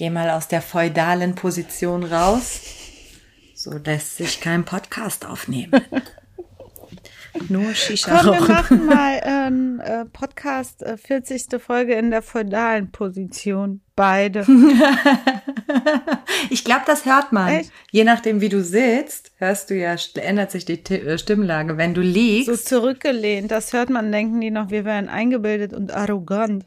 [0.00, 2.62] gehe mal aus der feudalen Position raus.
[3.54, 5.78] So lässt sich kein Podcast aufnehmen.
[7.50, 11.60] Nur Shisha Komm, wir machen mal einen äh, Podcast, äh, 40.
[11.60, 13.82] Folge in der feudalen Position.
[13.94, 14.40] Beide.
[16.48, 17.56] ich glaube, das hört man.
[17.56, 17.70] Echt?
[17.90, 21.76] Je nachdem, wie du sitzt, hörst du ja, ändert sich die T äh, Stimmlage.
[21.76, 23.50] Wenn du liegst, So zurückgelehnt.
[23.50, 26.64] Das hört man, denken die noch, wir wären eingebildet und arrogant.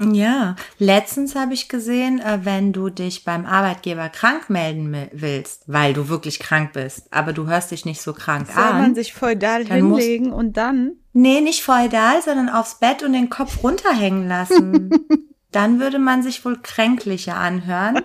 [0.00, 5.94] Ja, letztens habe ich gesehen, äh, wenn du dich beim Arbeitgeber krank melden willst, weil
[5.94, 8.94] du wirklich krank bist, aber du hörst dich nicht so krank Soll man an.
[8.96, 10.94] sich feudal Dann muss- hinlegen und dann?
[11.12, 14.90] Nee, nicht feudal, sondern aufs Bett und den Kopf runterhängen lassen.
[15.52, 18.00] Dann würde man sich wohl kränklicher anhören.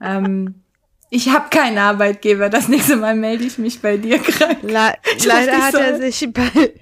[0.00, 0.62] ähm,
[1.10, 2.48] ich habe keinen Arbeitgeber.
[2.48, 4.58] Das nächste Mal melde ich mich bei dir krank.
[4.62, 4.94] Le
[5.24, 6.74] leider hat ich er soll- sich bei,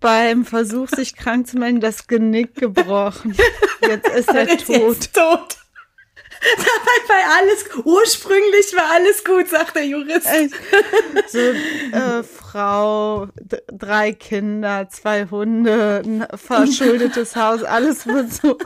[0.00, 3.36] beim Versuch, sich krank zu melden, das Genick gebrochen.
[3.82, 4.76] Jetzt ist er Jetzt tot.
[4.92, 5.56] ist tot.
[6.56, 10.28] Dabei bei alles, ursprünglich war alles gut, sagt der Jurist.
[11.28, 13.28] So, äh, Frau,
[13.72, 18.56] drei Kinder, zwei Hunde, ein verschuldetes Haus, alles wird so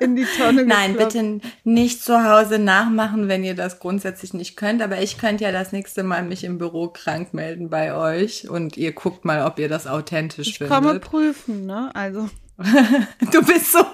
[0.00, 1.12] in die Tonne Nein, gekloppt.
[1.12, 4.82] bitte nicht zu Hause nachmachen, wenn ihr das grundsätzlich nicht könnt.
[4.82, 8.76] Aber ich könnte ja das nächste Mal mich im Büro krank melden bei euch und
[8.76, 10.74] ihr guckt mal, ob ihr das authentisch Ich findet.
[10.74, 11.90] komme prüfen, ne?
[11.94, 12.28] Also,
[13.32, 13.84] Du bist so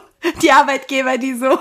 [0.41, 1.59] die Arbeitgeber, die so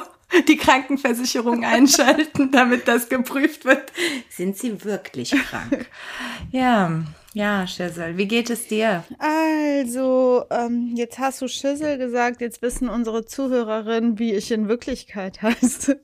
[0.48, 3.92] die Krankenversicherung einschalten, damit das geprüft wird.
[4.30, 5.88] Sind sie wirklich krank?
[6.52, 9.06] ja, ja, Schissel, wie geht es dir?
[9.20, 15.42] also, ähm, jetzt hast du Schüssel gesagt, jetzt wissen unsere Zuhörerinnen, wie ich in Wirklichkeit
[15.42, 16.00] heiße.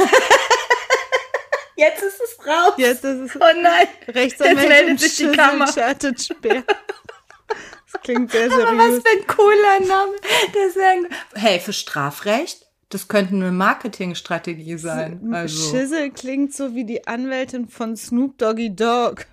[1.76, 2.74] Jetzt ist es raus.
[2.78, 3.88] Jetzt ist es Oh nein.
[4.08, 5.68] Rechtsanwältin meldet sich die Schüssel Kammer.
[5.68, 6.64] Speer.
[7.92, 9.04] Das klingt sehr Aber was seriös.
[9.04, 10.14] für ein cooler Name.
[10.54, 12.63] Wär ein, hey, für Strafrecht?
[12.94, 15.34] Das könnte eine Marketingstrategie sein.
[15.34, 15.72] Also.
[15.72, 19.26] Schissel klingt so wie die Anwältin von Snoop Doggy Dogg.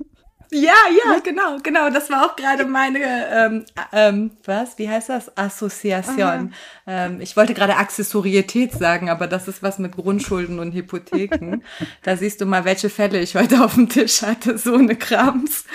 [0.52, 0.72] Ja,
[1.04, 1.90] ja, genau, genau.
[1.90, 5.36] Das war auch gerade meine, ähm, ähm, was, wie heißt das?
[5.36, 6.54] Assoziation.
[6.86, 11.62] Ähm, ich wollte gerade Accessorietät sagen, aber das ist was mit Grundschulden und Hypotheken.
[12.02, 14.58] da siehst du mal, welche Fälle ich heute auf dem Tisch hatte.
[14.58, 15.66] So eine Krams.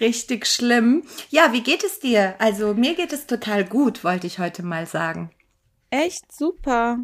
[0.00, 1.04] Richtig schlimm.
[1.28, 2.34] Ja, wie geht es dir?
[2.38, 5.30] Also mir geht es total gut, wollte ich heute mal sagen.
[5.90, 6.98] Echt super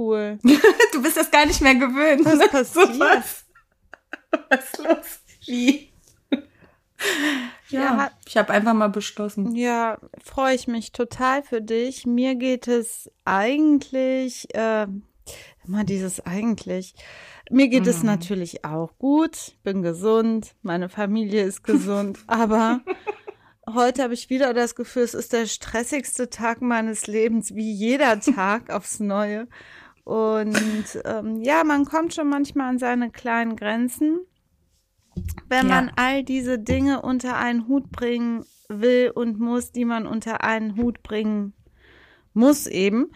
[0.00, 0.38] cool.
[0.92, 2.24] Du bist das gar nicht mehr gewöhnt.
[2.24, 2.48] Was ne?
[2.50, 2.94] passiert?
[2.94, 3.44] So was.
[4.48, 5.20] Was ist los?
[5.46, 5.92] Wie?
[7.68, 8.10] Ja, Ja.
[8.26, 9.54] ich habe einfach mal beschlossen.
[9.54, 12.06] Ja, freue ich mich total für dich.
[12.06, 14.86] Mir geht es eigentlich, äh,
[15.66, 16.94] immer dieses eigentlich.
[17.50, 19.54] Mir geht es natürlich auch gut.
[19.62, 22.80] Bin gesund, meine Familie ist gesund, aber
[23.68, 28.20] heute habe ich wieder das Gefühl, es ist der stressigste Tag meines Lebens, wie jeder
[28.20, 29.46] Tag aufs Neue.
[30.10, 34.20] Und ähm, ja, man kommt schon manchmal an seine kleinen Grenzen
[35.48, 35.74] wenn Ja.
[35.74, 40.76] man all diese Dinge unter einen Hut bringen will und muss, die man unter einen
[40.76, 41.52] Hut bringen
[42.32, 43.10] muss eben.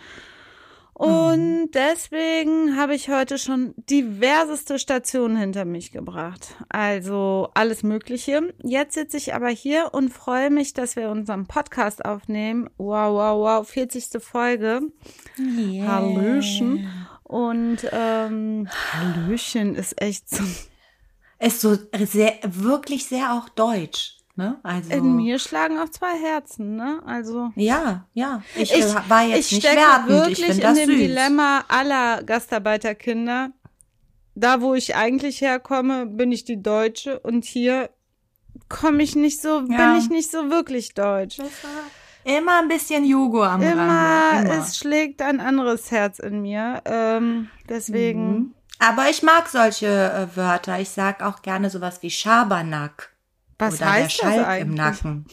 [0.95, 6.55] Und deswegen habe ich heute schon diverseste Stationen hinter mich gebracht.
[6.69, 8.55] Also alles Mögliche.
[8.63, 12.71] Jetzt sitze ich aber hier und freue mich, dass wir unseren Podcast aufnehmen.
[12.79, 13.69] Wow, wow, wow.
[13.69, 14.23] 40.
[14.23, 14.83] Folge.
[15.37, 16.89] Hallöchen.
[17.25, 20.45] Und ähm, Hallöchen ist echt so
[21.41, 24.59] Ist so sehr, wirklich sehr auch deutsch, ne?
[24.63, 24.91] Also.
[24.91, 27.03] In mir schlagen auch zwei Herzen, ne?
[27.07, 28.43] Also Ja, ja.
[28.57, 30.09] Ich, ich, äh, war jetzt ich nicht stecke wertend.
[30.09, 30.97] wirklich ich in das dem süß.
[30.99, 33.51] Dilemma aller Gastarbeiterkinder.
[34.37, 37.91] Da, wo ich eigentlich herkomme, bin ich die Deutsche und hier
[38.69, 39.93] komme ich nicht so, Ja.
[39.93, 41.39] bin ich nicht so wirklich deutsch.
[42.25, 44.51] Immer ein bisschen Jugo am Immer, Rande.
[44.53, 44.59] Immer.
[44.63, 46.81] es schlägt ein anderes Herz in mir.
[46.87, 48.33] Ähm, deswegen.
[48.33, 48.55] Mhm.
[48.81, 50.81] Aber ich mag solche äh, Wörter.
[50.81, 53.14] Ich sag auch gerne sowas wie Schabernack.
[53.59, 54.69] Was oder heißt der Schalk eigentlich?
[54.69, 55.27] im Nacken.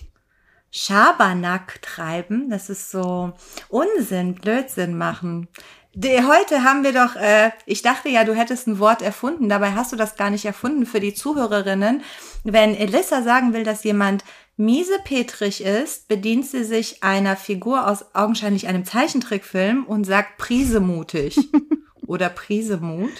[0.71, 3.33] Schabernack treiben, das ist so
[3.67, 5.49] Unsinn, Blödsinn machen.
[5.93, 9.73] Die, heute haben wir doch, äh, ich dachte ja, du hättest ein Wort erfunden, dabei
[9.73, 12.01] hast du das gar nicht erfunden für die Zuhörerinnen.
[12.45, 14.23] Wenn Elissa sagen will, dass jemand
[14.55, 21.37] miesepetrig ist, bedient sie sich einer Figur aus augenscheinlich einem Zeichentrickfilm und sagt prisemutig
[22.07, 23.11] oder Prisemut.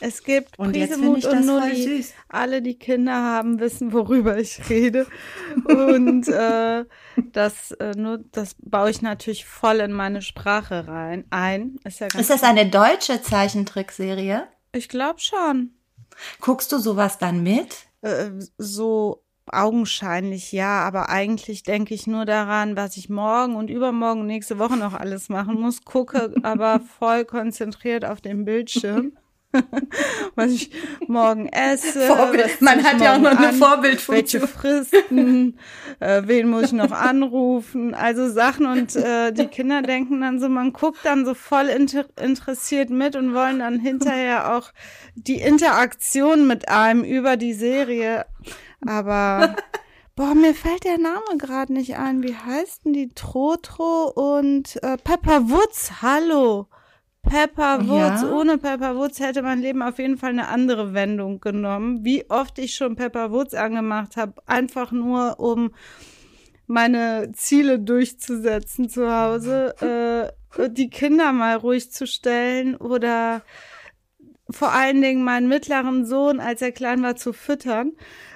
[0.00, 2.04] Es gibt Und Prisemut und Nulli.
[2.28, 5.06] Alle, die Kinder haben, wissen, worüber ich rede.
[5.64, 6.84] Und äh,
[7.32, 11.76] das, äh, nur, das baue ich natürlich voll in meine Sprache rein ein.
[11.84, 14.44] Ist ja ganz Ist das eine deutsche Zeichentrickserie?
[14.72, 15.74] Ich glaube schon.
[16.40, 17.86] Guckst du sowas dann mit?
[18.02, 24.20] Äh, so augenscheinlich ja, aber eigentlich denke ich nur daran, was ich morgen und übermorgen
[24.20, 29.12] und nächste Woche noch alles machen muss, gucke aber voll konzentriert auf den Bildschirm.
[30.34, 30.70] was ich
[31.08, 32.06] morgen esse.
[32.06, 32.60] Vorbild.
[32.60, 34.42] Man hat ja auch noch eine Vorbildfunktion.
[34.42, 35.58] Welche Fristen,
[35.98, 40.48] äh, wen muss ich noch anrufen, also Sachen und äh, die Kinder denken dann so,
[40.48, 44.72] man guckt dann so voll inter interessiert mit und wollen dann hinterher auch
[45.14, 48.26] die Interaktion mit einem über die Serie.
[48.86, 49.56] Aber
[50.16, 52.22] Boah, mir fällt der Name gerade nicht ein.
[52.22, 53.08] Wie heißen die?
[53.14, 56.02] Trotro und äh, Pepper Woods.
[56.02, 56.66] Hallo.
[57.22, 58.22] Pepper Woods.
[58.22, 58.32] Ja.
[58.32, 62.04] Ohne Pepper Woods hätte mein Leben auf jeden Fall eine andere Wendung genommen.
[62.04, 65.72] Wie oft ich schon Pepper Woods angemacht habe, einfach nur um
[66.66, 69.74] meine Ziele durchzusetzen zu Hause,
[70.58, 73.42] äh, die Kinder mal ruhig zu stellen oder
[74.48, 77.92] vor allen Dingen meinen mittleren Sohn, als er klein war, zu füttern.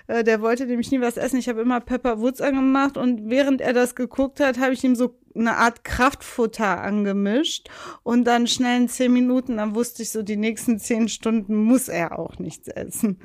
[0.06, 1.38] Äh, der wollte nämlich nie was essen.
[1.38, 4.94] Ich habe immer Pepper Woods angemacht und während er das geguckt hat, habe ich ihm
[4.94, 7.68] so eine Art Kraftfutter angemischt
[8.02, 11.88] und dann schnell in zehn Minuten, dann wusste ich so, die nächsten zehn Stunden muss
[11.88, 13.18] er auch nichts essen.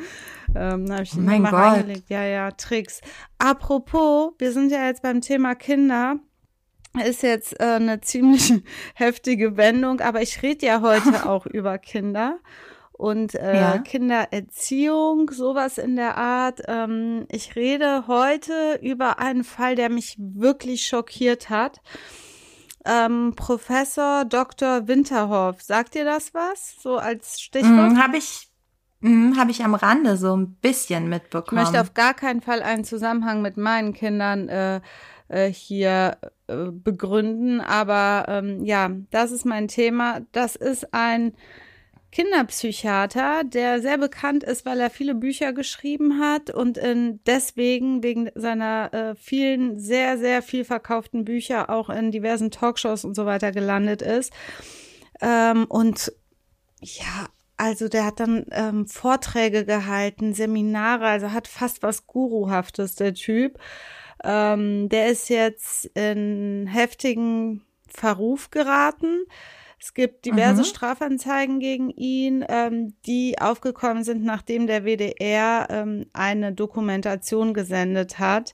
[0.56, 2.10] Ähm, habe ich ihn oh mal reingelegt.
[2.10, 3.02] Ja, ja, Tricks.
[3.38, 6.20] Apropos, wir sind ja jetzt beim Thema Kinder
[7.06, 8.52] ist jetzt äh, eine ziemlich
[8.96, 12.40] heftige Wendung, aber ich rede ja heute auch über Kinder
[13.00, 13.78] und äh, ja.
[13.78, 16.60] Kindererziehung, sowas in der Art.
[16.68, 21.80] Ähm, ich rede heute über einen Fall, der mich wirklich schockiert hat.
[22.84, 24.90] Ähm, Professor Dr.
[24.90, 26.75] Winterhoff, sagt dir das was?
[26.81, 27.94] So als Stichwort?
[27.94, 28.50] Mm, Habe ich,
[29.00, 31.62] mm, hab ich am Rande so ein bisschen mitbekommen.
[31.62, 34.81] Ich möchte auf gar keinen Fall einen Zusammenhang mit meinen Kindern äh,
[35.30, 36.18] äh, hier
[36.48, 40.19] äh, begründen, aber ähm, ja, das ist mein Thema.
[40.34, 41.31] Das ist ein
[42.12, 48.32] Kinderpsychiater, der sehr bekannt ist, weil er viele Bücher geschrieben hat und in, deswegen wegen
[48.34, 53.52] seiner äh, vielen sehr, sehr viel verkauften Bücher auch in diversen Talkshows und so weiter
[53.52, 54.34] gelandet ist.
[55.22, 56.12] Ähm, und
[56.82, 57.28] ja,
[57.58, 63.60] also der hat dann ähm, Vorträge gehalten, Seminare, also hat fast was Guruhaftes, der Typ.
[64.24, 69.26] Ähm, der ist jetzt in heftigen Verruf geraten
[69.81, 70.66] es gibt diverse mhm.
[70.66, 78.54] Strafanzeigen gegen ihn, ähm, die aufgekommen sind, nachdem der WDR ähm, eine Dokumentation gesendet hat,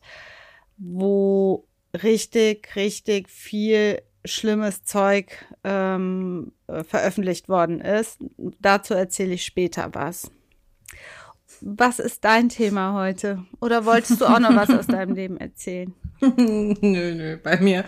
[0.78, 1.68] wo
[2.04, 8.20] richtig, richtig viel schlimmes Zeug ähm, äh, veröffentlicht worden ist.
[8.60, 10.32] Dazu erzähle ich später was.
[11.62, 13.46] Was ist dein Thema heute?
[13.62, 15.94] Oder wolltest du auch noch was aus deinem Leben erzählen?
[16.38, 17.84] nö, nö, bei mir.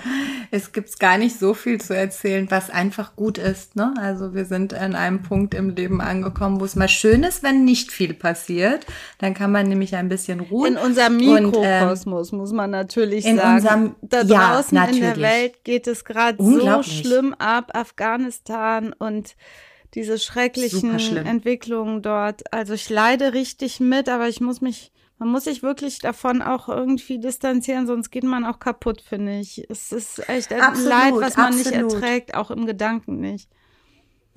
[0.51, 3.75] Es gibt gar nicht so viel zu erzählen, was einfach gut ist.
[3.75, 3.93] Ne?
[3.99, 7.63] Also wir sind an einem Punkt im Leben angekommen, wo es mal schön ist, wenn
[7.63, 8.85] nicht viel passiert.
[9.19, 10.73] Dann kann man nämlich ein bisschen ruhen.
[10.73, 13.55] In unserem Mikrokosmos und, ähm, muss man natürlich in sagen.
[13.55, 19.35] Unserem, da draußen ja, in der Welt geht es gerade so schlimm ab, Afghanistan und
[19.93, 20.95] diese schrecklichen
[21.25, 22.53] Entwicklungen dort.
[22.53, 26.69] Also ich leide richtig mit, aber ich muss mich man muss sich wirklich davon auch
[26.69, 29.65] irgendwie distanzieren, sonst geht man auch kaputt, finde ich.
[29.69, 31.65] Es ist echt ein absolut, Leid, was man absolut.
[31.65, 33.49] nicht erträgt, auch im Gedanken nicht.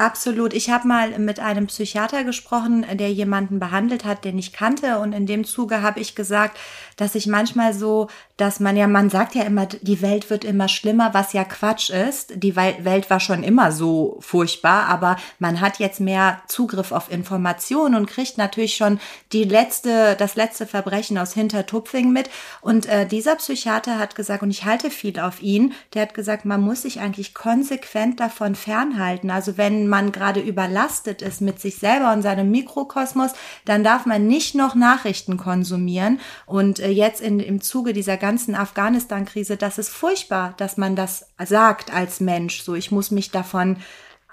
[0.01, 0.55] Absolut.
[0.55, 4.99] Ich habe mal mit einem Psychiater gesprochen, der jemanden behandelt hat, den ich kannte.
[4.99, 6.59] Und in dem Zuge habe ich gesagt,
[6.97, 8.09] dass ich manchmal so,
[8.41, 11.91] dass man ja, man sagt ja immer, die Welt wird immer schlimmer, was ja Quatsch
[11.91, 12.33] ist.
[12.43, 17.95] Die Welt war schon immer so furchtbar, aber man hat jetzt mehr Zugriff auf Informationen
[17.95, 18.99] und kriegt natürlich schon
[19.33, 22.31] die letzte, das letzte Verbrechen aus Hintertupfing mit.
[22.63, 26.47] Und äh, dieser Psychiater hat gesagt, und ich halte viel auf ihn, der hat gesagt,
[26.47, 29.31] man muss sich eigentlich konsequent davon fernhalten.
[29.31, 33.33] Also wenn man gerade überlastet ist mit sich selber und seinem Mikrokosmos,
[33.67, 36.21] dann darf man nicht noch Nachrichten konsumieren.
[36.47, 41.27] Und äh, jetzt in, im Zuge dieser ganzen Afghanistan-Krise, das ist furchtbar, dass man das
[41.45, 42.63] sagt als Mensch.
[42.63, 43.77] So, ich muss mich davon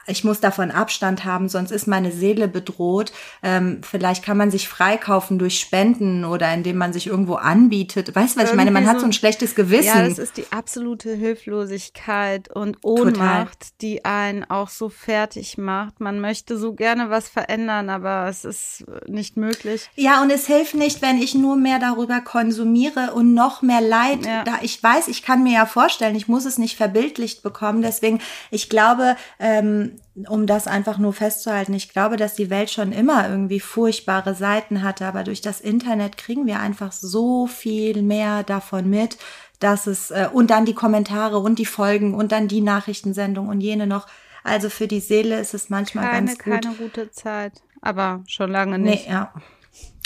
[0.08, 3.12] ich muss davon Abstand haben, sonst ist meine Seele bedroht.
[3.44, 8.16] Ähm, vielleicht kann man sich freikaufen durch Spenden oder indem man sich irgendwo anbietet.
[8.16, 8.72] Weißt du, was Irgendwie ich meine?
[8.72, 9.86] Man so, hat so ein schlechtes Gewissen.
[9.86, 13.78] Ja, das ist die absolute Hilflosigkeit und Ohnmacht, Total.
[13.82, 16.00] die einen auch so fertig macht.
[16.00, 19.90] Man möchte so gerne was verändern, aber es ist nicht möglich.
[19.96, 24.26] Ja, und es hilft nicht, wenn ich nur mehr darüber konsumiere und noch mehr Leid.
[24.26, 24.44] Ja.
[24.46, 27.82] Da ich weiß, ich kann mir ja vorstellen, ich muss es nicht verbildlicht bekommen.
[27.82, 28.20] Deswegen,
[28.52, 29.97] ich glaube, ähm,
[30.28, 34.82] um das einfach nur festzuhalten, ich glaube, dass die Welt schon immer irgendwie furchtbare Seiten
[34.82, 39.18] hatte, aber durch das Internet kriegen wir einfach so viel mehr davon mit,
[39.60, 43.62] dass es äh, und dann die Kommentare und die Folgen und dann die Nachrichtensendung und
[43.62, 44.08] jene noch.
[44.44, 46.64] Also für die Seele ist es manchmal keine, ganz gut.
[46.64, 49.08] Keine gute Zeit, aber schon lange nicht.
[49.08, 49.34] Nee, ja.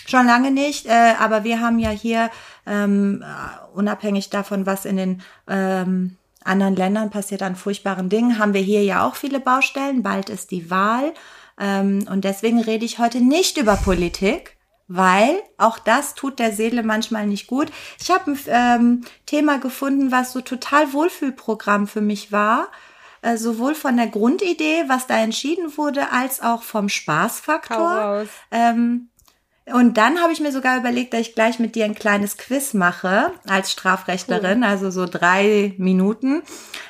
[0.08, 2.32] Schon lange nicht, äh, aber wir haben ja hier
[2.66, 8.54] ähm, äh, unabhängig davon, was in den ähm, anderen Ländern passiert an furchtbaren Dingen, haben
[8.54, 10.04] wir hier ja auch viele Baustellen.
[10.04, 11.14] Bald ist die Wahl.
[11.60, 14.58] Ähm, und deswegen rede ich heute nicht über Politik,
[14.88, 17.72] weil auch das tut der Seele manchmal nicht gut.
[18.02, 22.70] Ich habe ein ähm, Thema gefunden, was so total Wohlfühlprogramm für mich war.
[23.22, 28.26] Äh, sowohl von der Grundidee, was da entschieden wurde, als auch vom Spaßfaktor.
[28.50, 29.11] Ähm,
[29.74, 32.74] und dann habe ich mir sogar überlegt, dass ich gleich mit dir ein kleines Quiz
[32.74, 34.66] mache als Strafrechtlerin, cool.
[34.66, 36.42] also so drei Minuten,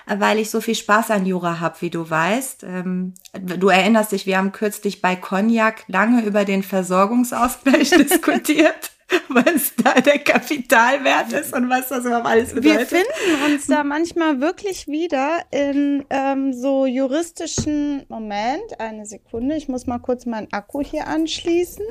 [0.08, 2.64] weil ich so viel Spaß an Jura habe, wie du weißt.
[2.64, 8.92] Ähm, du erinnerst dich, wir haben kürzlich bei Cognac lange über den Versorgungsausgleich diskutiert.
[9.28, 12.92] was da der Kapitalwert ist und was das überhaupt alles bedeutet.
[12.92, 18.80] Wir finden uns da manchmal wirklich wieder in ähm, so juristischen Moment.
[18.80, 21.86] Eine Sekunde, ich muss mal kurz meinen Akku hier anschließen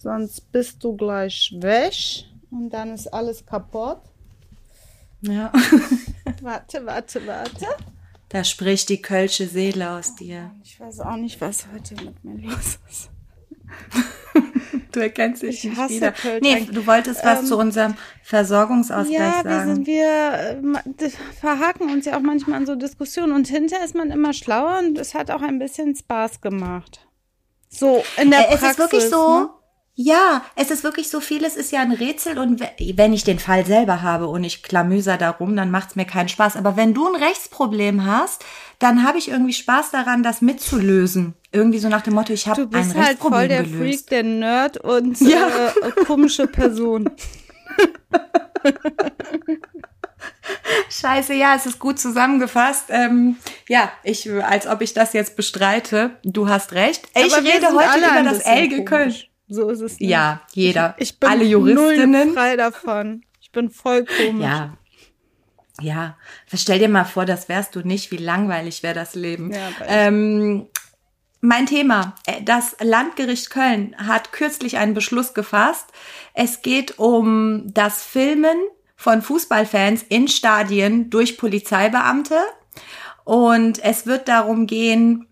[0.00, 1.94] sonst bist du gleich weg
[2.50, 4.00] und dann ist alles kaputt.
[5.22, 5.52] Ja.
[6.42, 7.66] warte, warte, warte.
[8.30, 10.52] Da spricht die kölsche Seele aus dir.
[10.64, 13.10] Ich weiß auch nicht, was heute mit mir los ist.
[14.92, 16.12] du erkennst dich ich nicht wieder.
[16.12, 19.84] Kölsch nee, du wolltest was ähm, zu unserem Versorgungsausgleich ja, sagen.
[19.84, 23.94] Ja, wir, wir äh, verhaken uns ja auch manchmal in so Diskussionen und hinterher ist
[23.94, 27.06] man immer schlauer und es hat auch ein bisschen Spaß gemacht.
[27.68, 28.62] So, in der äh, Praxis.
[28.62, 29.50] Es ist wirklich so, ne?
[30.02, 33.66] Ja, es ist wirklich so vieles ist ja ein Rätsel und wenn ich den Fall
[33.66, 36.56] selber habe und ich klamüser darum, dann macht es mir keinen Spaß.
[36.56, 38.42] Aber wenn du ein Rechtsproblem hast,
[38.78, 41.34] dann habe ich irgendwie Spaß daran, das mitzulösen.
[41.52, 43.78] Irgendwie so nach dem Motto, ich habe ein Rechtsproblem halt voll der gelöst.
[43.78, 45.48] Freak, der Nerd und ja.
[45.48, 47.10] äh, komische Person.
[50.88, 52.86] Scheiße, ja, es ist gut zusammengefasst.
[52.88, 53.36] Ähm,
[53.68, 56.12] ja, ich, als ob ich das jetzt bestreite.
[56.24, 57.06] Du hast recht.
[57.14, 59.14] Ich rede heute über das Elge Köln.
[59.50, 59.98] So ist es.
[59.98, 60.08] Nicht.
[60.08, 60.94] Ja, jeder.
[60.96, 63.22] Ich, ich bin alle Juristinnen null frei davon.
[63.40, 64.44] Ich bin voll komisch.
[64.44, 64.76] Ja.
[65.82, 66.18] Ja,
[66.54, 69.50] stell dir mal vor, das wärst du nicht, wie langweilig wäre das Leben.
[69.50, 70.66] Ja, ähm,
[71.40, 72.14] mein Thema.
[72.26, 75.86] Äh, das Landgericht Köln hat kürzlich einen Beschluss gefasst.
[76.34, 78.56] Es geht um das Filmen
[78.94, 82.36] von Fußballfans in Stadien durch Polizeibeamte.
[83.24, 85.26] Und es wird darum gehen,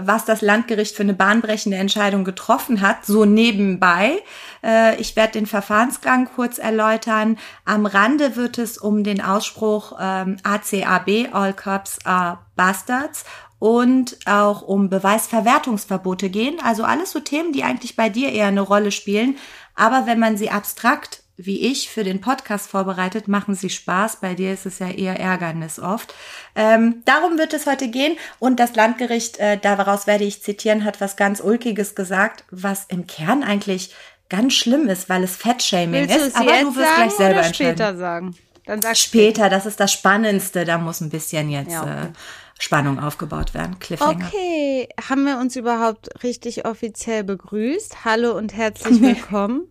[0.00, 4.22] was das Landgericht für eine bahnbrechende Entscheidung getroffen hat, so nebenbei.
[4.62, 7.38] Äh, ich werde den Verfahrensgang kurz erläutern.
[7.64, 13.24] Am Rande wird es um den Ausspruch ähm, ACAB, All Cops are Bastards,
[13.58, 16.58] und auch um Beweisverwertungsverbote gehen.
[16.62, 19.36] Also alles so Themen, die eigentlich bei dir eher eine Rolle spielen.
[19.74, 24.16] Aber wenn man sie abstrakt wie ich für den Podcast vorbereitet, machen sie Spaß.
[24.16, 26.14] Bei dir ist es ja eher Ärgernis oft.
[26.54, 28.16] Ähm, darum wird es heute gehen.
[28.38, 33.06] Und das Landgericht, äh, daraus werde ich zitieren, hat was ganz Ulkiges gesagt, was im
[33.06, 33.94] Kern eigentlich
[34.28, 36.36] ganz schlimm ist, weil es Fettshaming ist.
[36.36, 37.76] Aber du wirst gleich selber entscheiden.
[37.76, 38.36] Später sagen.
[38.64, 40.64] Dann sag später, später, das ist das Spannendste.
[40.64, 42.06] Da muss ein bisschen jetzt ja, okay.
[42.06, 42.12] äh,
[42.58, 43.78] Spannung aufgebaut werden.
[43.78, 44.26] Cliffhanger.
[44.26, 48.04] Okay, haben wir uns überhaupt richtig offiziell begrüßt?
[48.04, 49.68] Hallo und herzlich willkommen.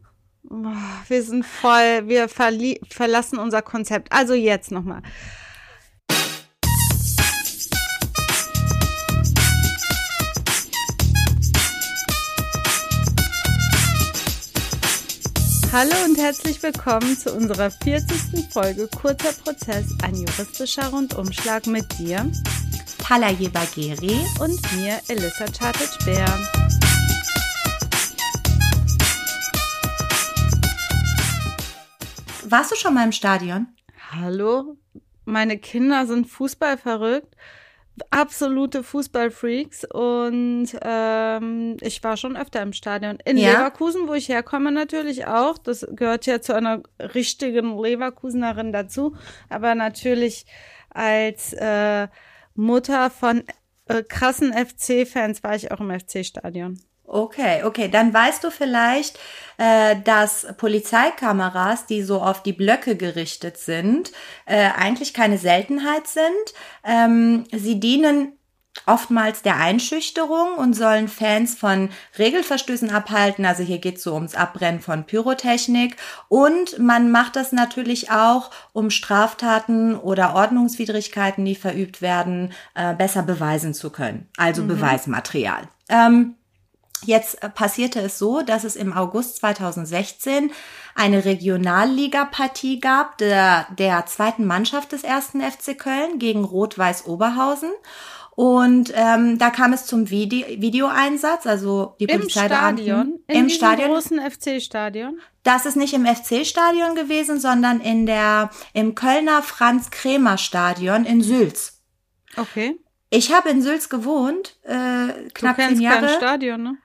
[0.50, 4.12] Wir sind voll, wir verlassen unser Konzept.
[4.12, 5.02] Also jetzt nochmal.
[15.72, 18.54] Hallo und herzlich willkommen zu unserer 40.
[18.54, 22.32] Folge Kurzer Prozess, ein juristischer Rundumschlag mit dir,
[23.00, 26.85] Talaye Bagheri und mir, Elissa Chartic-Bär.
[32.56, 33.68] Warst du schon mal im Stadion?
[34.12, 34.78] Hallo?
[35.26, 37.36] Meine Kinder sind Fußball verrückt,
[38.12, 43.18] absolute Fußballfreaks und ähm, ich war schon öfter im Stadion.
[43.26, 43.52] In ja?
[43.52, 45.58] Leverkusen, wo ich herkomme, natürlich auch.
[45.58, 49.18] Das gehört ja zu einer richtigen Leverkusenerin dazu.
[49.50, 50.46] Aber natürlich
[50.92, 52.08] als äh,
[52.54, 53.44] Mutter von
[53.88, 56.80] äh, krassen FC-Fans war ich auch im FC-Stadion.
[57.08, 57.88] Okay, okay.
[57.88, 59.20] Dann weißt du vielleicht,
[59.58, 64.12] äh, dass Polizeikameras, die so auf die Blöcke gerichtet sind,
[64.46, 66.26] äh, eigentlich keine Seltenheit sind.
[66.84, 68.34] Ähm, sie dienen
[68.86, 73.46] oftmals der Einschüchterung und sollen Fans von Regelverstößen abhalten.
[73.46, 75.96] Also hier geht es so ums Abbrennen von Pyrotechnik.
[76.28, 83.24] Und man macht das natürlich auch, um Straftaten oder Ordnungswidrigkeiten, die verübt werden, äh, besser
[83.24, 84.28] beweisen zu können.
[84.38, 84.68] Also mhm.
[84.68, 85.70] Beweismaterial.
[85.90, 86.36] Ähm,
[87.06, 90.52] Jetzt äh, passierte es so, dass es im August 2016
[90.96, 97.72] eine Regionalliga-Partie gab der, der zweiten Mannschaft des ersten FC Köln gegen Rot-Weiß Oberhausen.
[98.36, 103.20] Und ähm, da kam es zum Video Videoeinsatz, also die Polizei Im Stadion?
[103.28, 103.92] In Im Stadion.
[103.92, 105.22] großen FC-Stadion?
[105.44, 111.82] Das ist nicht im FC-Stadion gewesen, sondern in der, im Kölner Franz-Kremer-Stadion in Sülz.
[112.36, 112.78] Okay.
[113.10, 116.08] Ich habe in Sülz gewohnt, äh, knapp du kennst zehn Jahre.
[116.08, 116.78] kein Stadion, ne?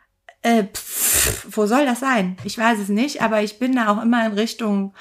[0.43, 2.37] Äh, pff, wo soll das sein?
[2.45, 4.95] Ich weiß es nicht, aber ich bin da auch immer in Richtung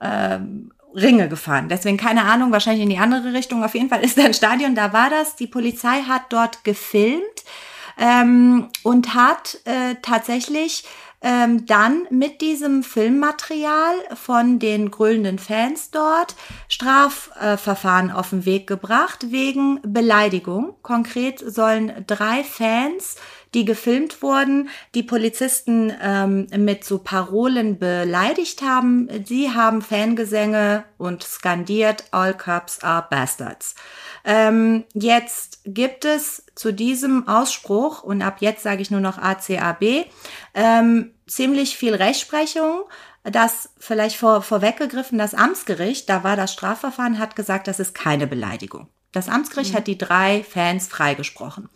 [0.00, 1.68] ähm, Ringe gefahren.
[1.68, 3.62] Deswegen keine Ahnung, wahrscheinlich in die andere Richtung.
[3.62, 5.36] Auf jeden Fall ist da ein Stadion, da war das.
[5.36, 7.44] Die Polizei hat dort gefilmt
[7.98, 10.84] ähm, und hat äh, tatsächlich
[11.22, 16.34] ähm, dann mit diesem Filmmaterial von den grölenden Fans dort
[16.68, 20.74] Strafverfahren äh, auf den Weg gebracht wegen Beleidigung.
[20.82, 23.16] Konkret sollen drei Fans
[23.54, 29.08] die gefilmt wurden, die Polizisten ähm, mit so Parolen beleidigt haben.
[29.24, 33.74] Sie haben Fangesänge und skandiert, All Cops are Bastards.
[34.24, 40.06] Ähm, jetzt gibt es zu diesem Ausspruch, und ab jetzt sage ich nur noch ACAB,
[40.54, 42.82] ähm, ziemlich viel Rechtsprechung.
[43.22, 48.26] Das vielleicht vor, vorweggegriffen, das Amtsgericht, da war das Strafverfahren, hat gesagt, das ist keine
[48.26, 48.88] Beleidigung.
[49.12, 49.76] Das Amtsgericht mhm.
[49.76, 51.68] hat die drei Fans freigesprochen.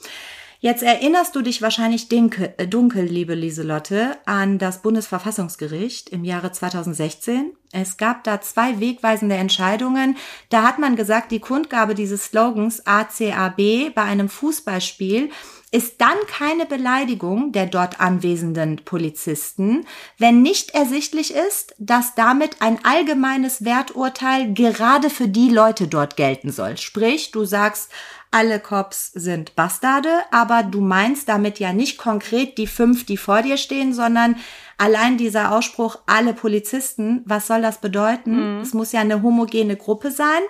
[0.64, 6.52] Jetzt erinnerst du dich wahrscheinlich dunkel, äh, dunkel, liebe Lieselotte, an das Bundesverfassungsgericht im Jahre
[6.52, 7.52] 2016.
[7.70, 10.16] Es gab da zwei wegweisende Entscheidungen.
[10.48, 15.28] Da hat man gesagt, die Kundgabe dieses Slogans ACAB bei einem Fußballspiel
[15.70, 19.84] ist dann keine Beleidigung der dort anwesenden Polizisten,
[20.18, 26.52] wenn nicht ersichtlich ist, dass damit ein allgemeines Werturteil gerade für die Leute dort gelten
[26.52, 26.76] soll.
[26.76, 27.90] Sprich, du sagst,
[28.34, 33.42] alle Cops sind Bastarde, aber du meinst damit ja nicht konkret die fünf, die vor
[33.42, 34.34] dir stehen, sondern
[34.76, 38.56] allein dieser Ausspruch, alle Polizisten, was soll das bedeuten?
[38.56, 38.60] Mhm.
[38.60, 40.42] Es muss ja eine homogene Gruppe sein.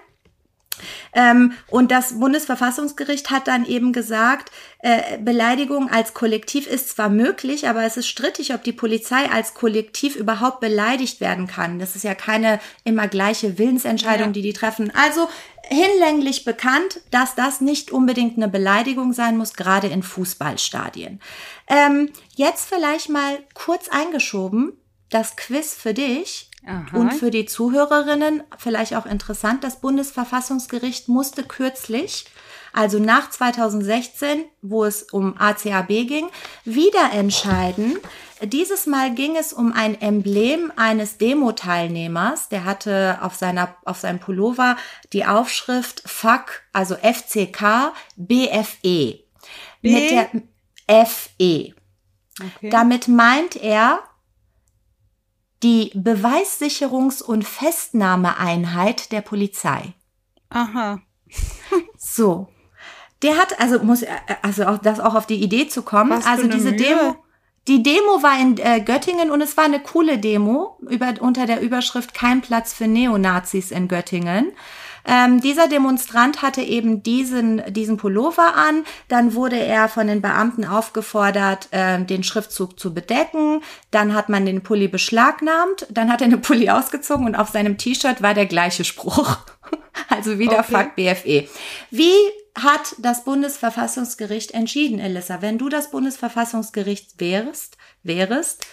[1.12, 4.50] Ähm, und das Bundesverfassungsgericht hat dann eben gesagt,
[4.80, 9.54] äh, Beleidigung als Kollektiv ist zwar möglich, aber es ist strittig, ob die Polizei als
[9.54, 11.78] Kollektiv überhaupt beleidigt werden kann.
[11.78, 14.32] Das ist ja keine immer gleiche Willensentscheidung, ja.
[14.32, 14.90] die die treffen.
[14.94, 15.28] Also
[15.68, 21.20] hinlänglich bekannt, dass das nicht unbedingt eine Beleidigung sein muss, gerade in Fußballstadien.
[21.66, 24.72] Ähm, jetzt vielleicht mal kurz eingeschoben,
[25.10, 26.50] das Quiz für dich.
[26.66, 26.96] Aha.
[26.96, 32.24] Und für die Zuhörerinnen vielleicht auch interessant, das Bundesverfassungsgericht musste kürzlich,
[32.72, 36.28] also nach 2016, wo es um ACAB ging,
[36.64, 37.98] wieder entscheiden.
[38.46, 42.48] Dieses Mal ging es um ein Emblem eines Demo-Teilnehmers.
[42.48, 44.76] Der hatte auf seiner, auf seinem Pullover
[45.12, 49.24] die Aufschrift Fuck, also FCK BFE.
[49.82, 49.92] B?
[49.92, 51.74] Mit der FE.
[52.40, 52.70] Okay.
[52.70, 54.00] Damit meint er,
[55.62, 59.94] die Beweissicherungs- und Festnahmeeinheit der Polizei.
[60.50, 61.00] Aha.
[61.96, 62.48] so.
[63.22, 64.04] Der hat, also muss,
[64.42, 66.10] also auch das auch auf die Idee zu kommen.
[66.10, 66.76] Was also diese Mühe.
[66.76, 67.23] Demo,
[67.66, 71.60] die Demo war in äh, Göttingen und es war eine coole Demo über, unter der
[71.60, 74.52] Überschrift Kein Platz für Neonazis in Göttingen.
[75.06, 78.84] Ähm, dieser Demonstrant hatte eben diesen, diesen Pullover an.
[79.08, 83.62] Dann wurde er von den Beamten aufgefordert, äh, den Schriftzug zu bedecken.
[83.90, 85.86] Dann hat man den Pulli beschlagnahmt.
[85.90, 89.36] Dann hat er den Pulli ausgezogen und auf seinem T-Shirt war der gleiche Spruch.
[90.08, 90.72] also wieder okay.
[90.72, 91.48] Fuck BFE.
[91.90, 92.14] Wie
[92.56, 95.42] hat das Bundesverfassungsgericht entschieden, Elissa?
[95.42, 98.66] Wenn du das Bundesverfassungsgericht wärst, wärst,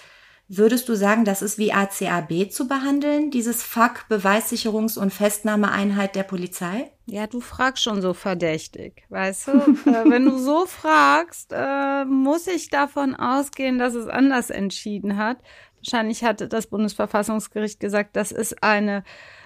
[0.54, 6.24] Würdest du sagen, das ist wie ACAB zu behandeln, dieses FAK, Beweissicherungs- und Festnahmeeinheit der
[6.24, 6.92] Polizei?
[7.06, 9.52] Ja, du fragst schon so verdächtig, weißt du?
[9.90, 15.38] äh, wenn du so fragst, äh, muss ich davon ausgehen, dass es anders entschieden hat.
[15.78, 19.06] Wahrscheinlich hatte das Bundesverfassungsgericht gesagt, das ist eine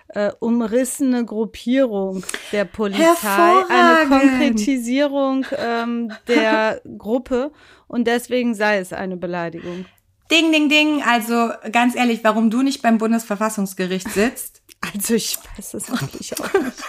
[0.09, 7.51] äh, umrissene Gruppierung der Polizei, eine Konkretisierung ähm, der Gruppe
[7.87, 9.85] und deswegen sei es eine Beleidigung.
[10.31, 11.03] Ding, ding, ding.
[11.03, 14.63] Also ganz ehrlich, warum du nicht beim Bundesverfassungsgericht sitzt?
[14.81, 16.83] Also ich weiß es wirklich auch nicht.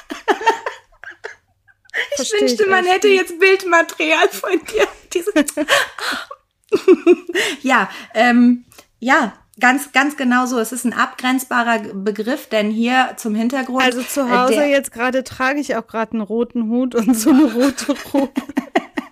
[2.19, 3.21] ich wünschte, man hätte nicht.
[3.21, 4.87] jetzt Bildmaterial von dir.
[7.63, 8.65] ja, ähm,
[8.99, 10.59] ja, ganz, ganz genau so.
[10.59, 13.83] Es ist ein abgrenzbarer Begriff, denn hier zum Hintergrund.
[13.83, 17.31] Also zu Hause äh, jetzt gerade trage ich auch gerade einen roten Hut und so
[17.31, 18.33] eine rote Robe.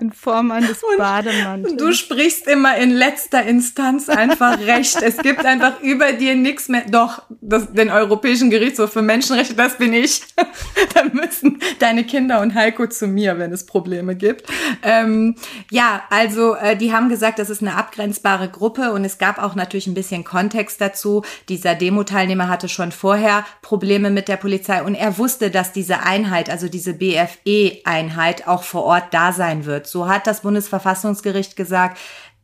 [0.00, 1.76] In Form eines Bademantels.
[1.76, 5.00] Du sprichst immer in letzter Instanz einfach recht.
[5.02, 6.84] Es gibt einfach über dir nichts mehr.
[6.88, 10.22] Doch, das, den Europäischen Gerichtshof für Menschenrechte, das bin ich.
[10.94, 14.50] da müssen deine Kinder und Heiko zu mir, wenn es Probleme gibt.
[14.82, 15.36] Ähm,
[15.70, 19.54] ja, also äh, die haben gesagt, das ist eine abgrenzbare Gruppe und es gab auch
[19.54, 21.22] natürlich ein bisschen Kontext dazu.
[21.50, 26.48] Dieser Demo-Teilnehmer hatte schon vorher Probleme mit der Polizei und er wusste, dass diese Einheit,
[26.48, 29.73] also diese BFE-Einheit auch vor Ort da sein wird.
[29.82, 31.98] So hat das Bundesverfassungsgericht gesagt,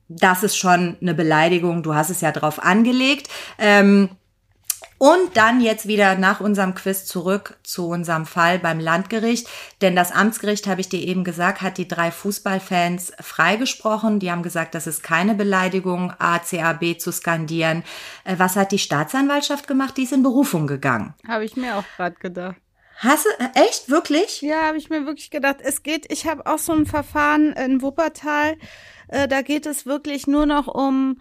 [0.08, 3.28] das ist schon eine Beleidigung, du hast es ja drauf angelegt.
[3.58, 4.10] Ähm,
[5.02, 9.48] Und dann jetzt wieder nach unserem Quiz zurück zu unserem Fall beim Landgericht.
[9.80, 14.18] Denn das Amtsgericht, habe ich dir eben gesagt, hat die drei Fußballfans freigesprochen.
[14.18, 17.82] Die haben gesagt, das ist keine Beleidigung, ACAB zu skandieren.
[18.24, 19.96] Äh, was hat die Staatsanwaltschaft gemacht?
[19.96, 21.14] Die ist in Berufung gegangen.
[21.26, 22.56] Habe ich mir auch gerade gedacht.
[23.00, 24.42] Hast du, äh, echt, wirklich?
[24.42, 25.56] Ja, habe ich mir wirklich gedacht.
[25.60, 28.56] Es geht, ich habe auch so ein Verfahren in Wuppertal.
[29.08, 31.18] Äh, da geht es wirklich nur noch um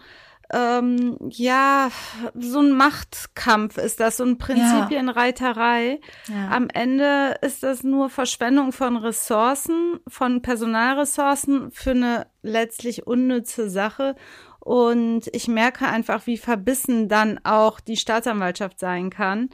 [0.52, 1.90] ähm, ja,
[2.34, 6.00] so ein Machtkampf ist das, so ein Prinzipienreiterei.
[6.28, 6.50] Ja.
[6.50, 14.16] Am Ende ist das nur Verschwendung von Ressourcen, von Personalressourcen für eine letztlich unnütze Sache.
[14.60, 19.50] Und ich merke einfach, wie verbissen dann auch die Staatsanwaltschaft sein kann.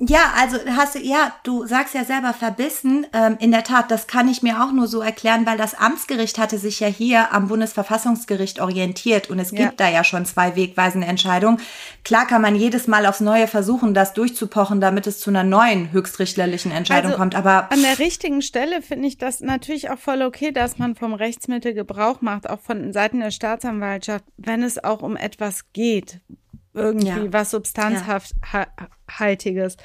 [0.00, 3.06] Ja, also hast du, ja, du sagst ja selber verbissen.
[3.12, 6.36] Ähm, in der Tat, das kann ich mir auch nur so erklären, weil das Amtsgericht
[6.36, 9.72] hatte sich ja hier am Bundesverfassungsgericht orientiert und es gibt ja.
[9.76, 11.60] da ja schon zwei wegweisende Entscheidungen.
[12.02, 15.92] Klar kann man jedes Mal aufs Neue versuchen, das durchzupochen, damit es zu einer neuen
[15.92, 17.36] höchstrichterlichen Entscheidung also, kommt.
[17.36, 21.14] Aber an der richtigen Stelle finde ich das natürlich auch voll okay, dass man vom
[21.14, 26.20] Rechtsmittel Gebrauch macht, auch von Seiten der Staatsanwaltschaft, wenn es auch um etwas geht,
[26.72, 27.32] irgendwie ja.
[27.32, 27.54] was
[29.06, 29.76] substanzhaltiges.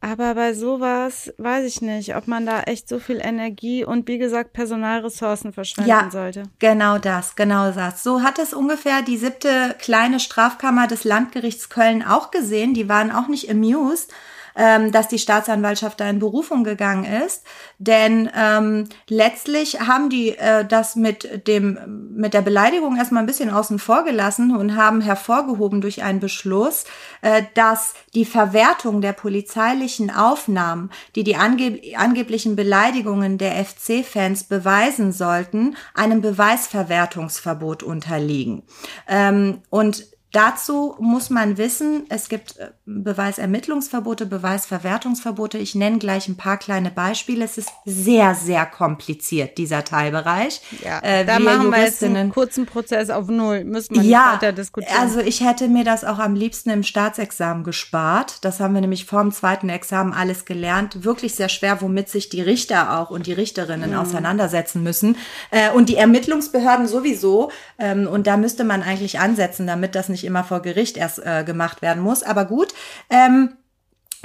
[0.00, 4.18] Aber bei sowas weiß ich nicht, ob man da echt so viel Energie und wie
[4.18, 6.42] gesagt Personalressourcen verschwenden ja, sollte.
[6.58, 8.02] Genau das, genau das.
[8.02, 12.74] So hat es ungefähr die siebte kleine Strafkammer des Landgerichts Köln auch gesehen.
[12.74, 14.12] Die waren auch nicht amused
[14.56, 17.44] ähm, dass die Staatsanwaltschaft da in Berufung gegangen ist.
[17.78, 23.50] Denn ähm, letztlich haben die äh, das mit dem mit der Beleidigung erstmal ein bisschen
[23.50, 26.84] außen vor gelassen und haben hervorgehoben durch einen Beschluss,
[27.22, 35.12] äh, dass die Verwertung der polizeilichen Aufnahmen, die die angeb angeblichen Beleidigungen der FC-Fans beweisen
[35.12, 38.62] sollten, einem Beweisverwertungsverbot unterliegen.
[39.08, 45.58] Ähm, und Dazu muss man wissen, es gibt äh, Beweisermittlungsverbote, Beweisverwertungsverbote.
[45.58, 47.44] Ich nenne gleich ein paar kleine Beispiele.
[47.44, 50.60] Es ist sehr, sehr kompliziert, dieser Teilbereich.
[50.84, 53.62] Ja, äh, da machen wir jetzt einen kurzen Prozess auf Null.
[53.62, 54.92] Müssen wir nicht ja, weiter diskutieren.
[54.98, 58.44] Also ich hätte mir das auch am liebsten im Staatsexamen gespart.
[58.44, 61.04] Das haben wir nämlich vor dem zweiten Examen alles gelernt.
[61.04, 63.98] Wirklich sehr schwer, womit sich die Richter auch und die Richterinnen mhm.
[63.98, 65.16] auseinandersetzen müssen.
[65.52, 67.52] Äh, und die Ermittlungsbehörden sowieso.
[67.78, 71.44] Ähm, und da müsste man eigentlich ansetzen, damit das nicht immer vor Gericht erst äh,
[71.44, 72.22] gemacht werden muss.
[72.22, 72.74] Aber gut.
[73.10, 73.56] Ähm,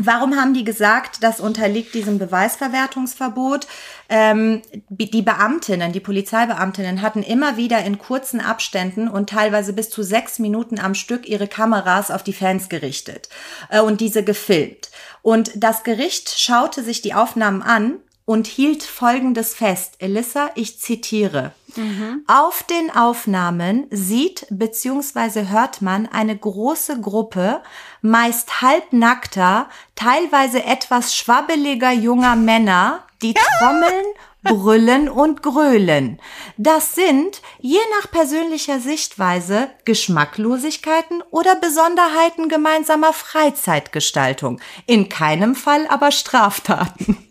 [0.01, 3.67] Warum haben die gesagt, das unterliegt diesem Beweisverwertungsverbot?
[4.07, 10.01] Ähm, die Beamtinnen, die Polizeibeamtinnen hatten immer wieder in kurzen Abständen und teilweise bis zu
[10.01, 13.27] sechs Minuten am Stück ihre Kameras auf die Fans gerichtet
[13.69, 14.89] äh, und diese gefilmt.
[15.21, 17.97] Und das Gericht schaute sich die Aufnahmen an
[18.29, 19.95] und hielt Folgendes fest.
[19.97, 21.51] Elissa, ich zitiere.
[21.75, 22.25] Mhm.
[22.27, 25.47] Auf den Aufnahmen sieht bzw.
[25.47, 27.63] hört man eine große Gruppe
[28.03, 34.05] meist halbnackter, teilweise etwas schwabbeliger junger Männer, die trommeln,
[34.43, 36.21] brüllen und grölen.
[36.55, 44.61] Das sind, je nach persönlicher Sichtweise, Geschmacklosigkeiten oder Besonderheiten gemeinsamer Freizeitgestaltung.
[44.85, 47.28] In keinem Fall aber Straftaten.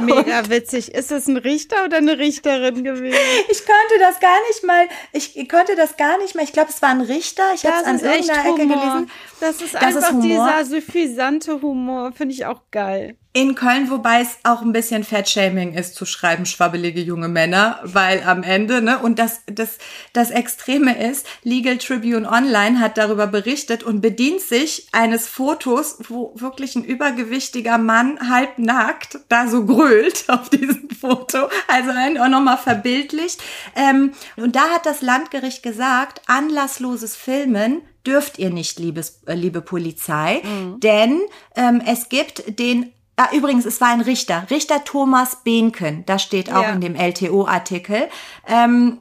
[0.00, 0.94] Mega witzig.
[0.94, 3.18] Ist es ein Richter oder eine Richterin gewesen?
[3.50, 6.82] Ich konnte das gar nicht mal, ich konnte das gar nicht mal, ich glaube, es
[6.82, 9.10] war ein Richter, ich habe es an irgendeiner Ecke gelesen.
[9.40, 14.22] Das ist das einfach ist dieser suffisante Humor, finde ich auch geil in Köln, wobei
[14.22, 18.98] es auch ein bisschen Fettshaming ist zu schreiben, schwabbelige junge Männer, weil am Ende, ne,
[18.98, 19.76] und das, das,
[20.14, 26.32] das Extreme ist, Legal Tribune Online hat darüber berichtet und bedient sich eines Fotos, wo
[26.36, 32.28] wirklich ein übergewichtiger Mann halb nackt da so grölt auf diesem Foto, also einen auch
[32.28, 33.42] nochmal verbildlicht.
[33.74, 39.60] Ähm, und da hat das Landgericht gesagt, anlassloses Filmen dürft ihr nicht, liebes, äh, liebe
[39.60, 40.80] Polizei, mhm.
[40.80, 41.20] denn
[41.54, 46.52] ähm, es gibt den Ah, übrigens, es war ein Richter, Richter Thomas Behnken, das steht
[46.52, 46.72] auch ja.
[46.72, 48.08] in dem LTO-Artikel.
[48.46, 49.00] Ähm,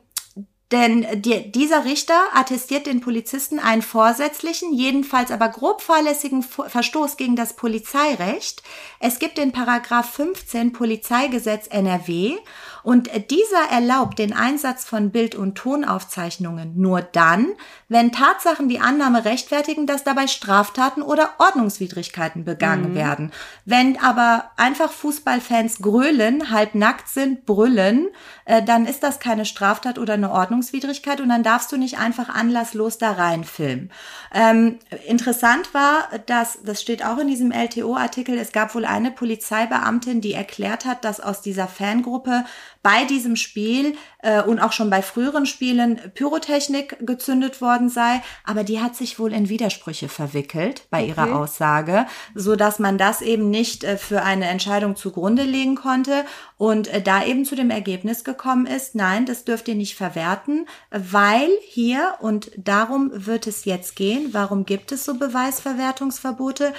[0.72, 7.36] denn die, dieser Richter attestiert den Polizisten einen vorsätzlichen, jedenfalls aber grob fahrlässigen Verstoß gegen
[7.36, 8.64] das Polizeirecht.
[9.00, 12.36] Es gibt den Paragraph 15 Polizeigesetz NRW
[12.82, 17.54] und dieser erlaubt den Einsatz von Bild- und Tonaufzeichnungen nur dann,
[17.88, 22.96] wenn Tatsachen die Annahme rechtfertigen, dass dabei Straftaten oder Ordnungswidrigkeiten begangen mhm.
[22.96, 23.32] werden.
[23.66, 28.08] Wenn aber einfach Fußballfans grölen, halb nackt sind, brüllen,
[28.46, 32.30] äh, dann ist das keine Straftat oder eine Ordnungswidrigkeit und dann darfst du nicht einfach
[32.30, 33.92] anlasslos da reinfilmen.
[34.34, 40.22] Ähm, interessant war, dass, das steht auch in diesem LTO-Artikel, es gab wohl eine Polizeibeamtin,
[40.22, 42.46] die erklärt hat, dass aus dieser Fangruppe
[42.86, 48.64] bei diesem Spiel äh, und auch schon bei früheren Spielen Pyrotechnik gezündet worden sei, aber
[48.64, 51.08] die hat sich wohl in Widersprüche verwickelt bei okay.
[51.10, 56.26] ihrer Aussage, so dass man das eben nicht äh, für eine Entscheidung zugrunde legen konnte
[56.60, 60.68] und äh, da eben zu dem Ergebnis gekommen ist, nein, das dürft ihr nicht verwerten,
[60.92, 66.72] weil hier und darum wird es jetzt gehen, warum gibt es so Beweisverwertungsverbote?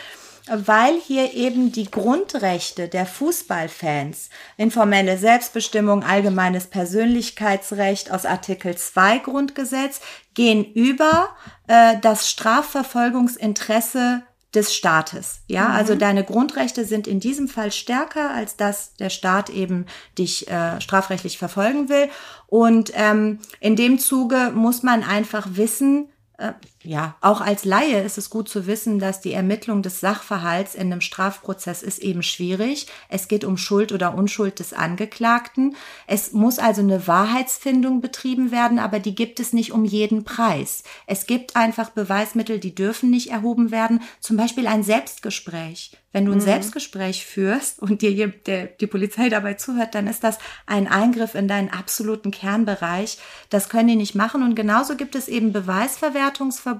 [0.48, 10.00] Weil hier eben die Grundrechte der Fußballfans, informelle Selbstbestimmung, allgemeines Persönlichkeitsrecht aus Artikel 2 Grundgesetz,
[10.34, 11.30] gehen über
[11.66, 14.22] äh, das Strafverfolgungsinteresse
[14.54, 15.40] des Staates.
[15.48, 15.74] Ja, mhm.
[15.74, 19.86] also deine Grundrechte sind in diesem Fall stärker, als dass der Staat eben
[20.18, 22.08] dich äh, strafrechtlich verfolgen will.
[22.46, 26.52] Und ähm, in dem Zuge muss man einfach wissen, äh,
[26.86, 30.92] ja, auch als Laie ist es gut zu wissen, dass die Ermittlung des Sachverhalts in
[30.92, 32.86] einem Strafprozess ist eben schwierig.
[33.08, 35.74] Es geht um Schuld oder Unschuld des Angeklagten.
[36.06, 40.84] Es muss also eine Wahrheitsfindung betrieben werden, aber die gibt es nicht um jeden Preis.
[41.08, 44.00] Es gibt einfach Beweismittel, die dürfen nicht erhoben werden.
[44.20, 45.96] Zum Beispiel ein Selbstgespräch.
[46.16, 46.44] Wenn du ein mhm.
[46.44, 51.46] Selbstgespräch führst und dir der, die Polizei dabei zuhört, dann ist das ein Eingriff in
[51.46, 53.18] deinen absoluten Kernbereich.
[53.50, 54.42] Das können die nicht machen.
[54.42, 56.75] Und genauso gibt es eben Beweisverwertungsverbote,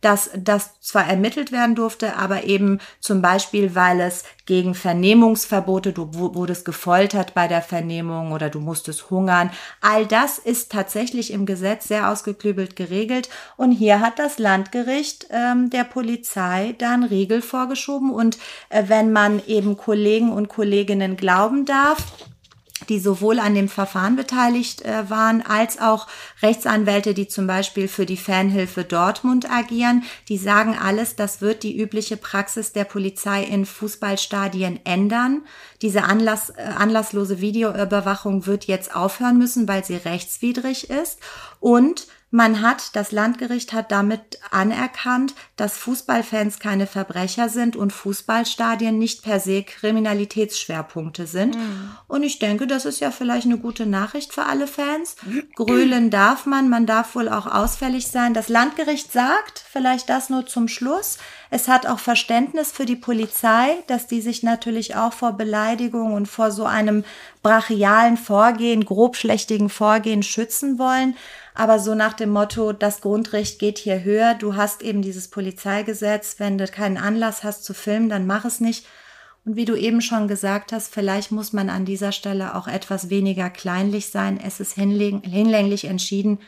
[0.00, 6.08] dass das zwar ermittelt werden durfte, aber eben zum Beispiel, weil es gegen Vernehmungsverbote, du
[6.14, 9.50] wurdest gefoltert bei der Vernehmung oder du musstest hungern.
[9.82, 13.28] All das ist tatsächlich im Gesetz sehr ausgeklügelt geregelt.
[13.58, 18.10] Und hier hat das Landgericht ähm, der Polizei da einen Riegel vorgeschoben.
[18.10, 18.38] Und
[18.70, 21.98] äh, wenn man eben Kollegen und Kolleginnen glauben darf,
[22.88, 26.06] die sowohl an dem Verfahren beteiligt äh, waren, als auch
[26.42, 30.04] Rechtsanwälte, die zum Beispiel für die Fanhilfe Dortmund agieren.
[30.28, 35.42] Die sagen alles, das wird die übliche Praxis der Polizei in Fußballstadien ändern.
[35.82, 41.18] Diese Anlass, äh, anlasslose Videoüberwachung wird jetzt aufhören müssen, weil sie rechtswidrig ist.
[41.60, 48.98] Und man hat, das Landgericht hat damit anerkannt, dass Fußballfans keine Verbrecher sind und Fußballstadien
[48.98, 51.56] nicht per se Kriminalitätsschwerpunkte sind.
[51.56, 51.90] Mhm.
[52.06, 55.16] Und ich denke, das ist ja vielleicht eine gute Nachricht für alle Fans.
[55.56, 58.34] Grölen darf man, man darf wohl auch ausfällig sein.
[58.34, 61.16] Das Landgericht sagt, vielleicht das nur zum Schluss,
[61.50, 66.26] es hat auch Verständnis für die Polizei, dass die sich natürlich auch vor Beleidigung und
[66.26, 67.04] vor so einem
[67.42, 71.16] brachialen Vorgehen, grobschlächtigen Vorgehen schützen wollen
[71.58, 76.36] aber so nach dem Motto, das Grundrecht geht hier höher, du hast eben dieses Polizeigesetz,
[76.38, 78.86] wenn du keinen Anlass hast zu filmen, dann mach es nicht.
[79.44, 83.10] Und wie du eben schon gesagt hast, vielleicht muss man an dieser Stelle auch etwas
[83.10, 84.38] weniger kleinlich sein.
[84.38, 86.38] Es ist hinlänglich entschieden,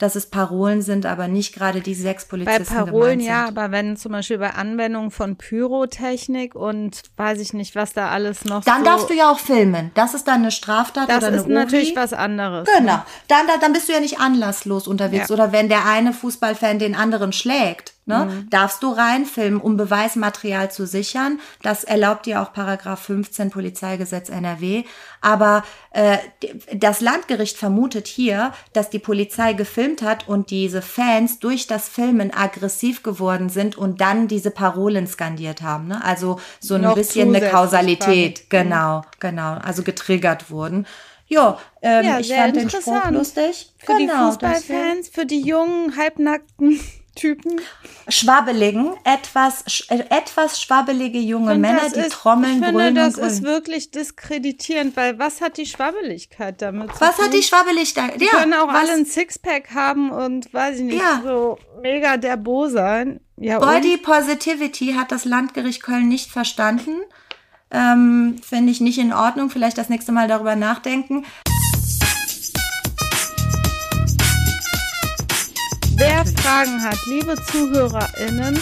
[0.00, 2.74] dass es Parolen sind, aber nicht gerade die sechs Polizisten.
[2.74, 7.76] Bei Parolen ja, aber wenn zum Beispiel bei Anwendung von Pyrotechnik und weiß ich nicht,
[7.76, 8.64] was da alles noch.
[8.64, 9.90] Dann so darfst du ja auch filmen.
[9.94, 12.66] Das ist dann eine Straftat das oder eine Das ist natürlich was anderes.
[12.78, 12.94] Genau.
[12.94, 13.02] Ne?
[13.28, 15.28] Dann, dann bist du ja nicht anlasslos unterwegs.
[15.28, 15.34] Ja.
[15.34, 18.24] Oder wenn der eine Fußballfan den anderen schlägt Ne?
[18.24, 18.50] Mhm.
[18.50, 21.38] Darfst du reinfilmen, um Beweismaterial zu sichern.
[21.62, 24.84] Das erlaubt dir auch Paragraph 15 Polizeigesetz NRW.
[25.20, 26.18] Aber äh,
[26.74, 32.32] das Landgericht vermutet hier, dass die Polizei gefilmt hat und diese Fans durch das Filmen
[32.34, 35.88] aggressiv geworden sind und dann diese Parolen skandiert haben.
[35.88, 36.02] Ne?
[36.02, 38.38] Also so ein Noch bisschen eine Kausalität.
[38.38, 38.66] Spannend.
[38.66, 38.70] Mhm.
[38.70, 39.52] Genau, genau.
[39.62, 40.86] Also getriggert wurden.
[41.28, 43.72] Jo, ähm, ja, ich fand den Spruch lustig.
[43.78, 46.80] Für genau, die Fußballfans, für die jungen, halbnackten
[47.14, 47.60] Typen.
[48.08, 53.90] Schwabbeligen, etwas, äh, etwas schwabbelige junge Männer, die ist, trommeln, ich finde, das ist wirklich
[53.90, 58.20] diskreditierend, weil was hat die Schwabbeligkeit damit Was hat die Schwabbeligkeit?
[58.20, 58.76] Die ja, können auch was?
[58.76, 61.20] alle ein Sixpack haben und weiß ich nicht, ja.
[61.24, 63.20] so mega der Bo sein.
[63.36, 64.02] Ja, Body und?
[64.02, 67.00] Positivity hat das Landgericht Köln nicht verstanden.
[67.70, 69.48] Ähm, finde ich nicht in Ordnung.
[69.48, 71.24] Vielleicht das nächste Mal darüber nachdenken.
[76.00, 78.58] Wer Fragen hat, liebe ZuhörerInnen,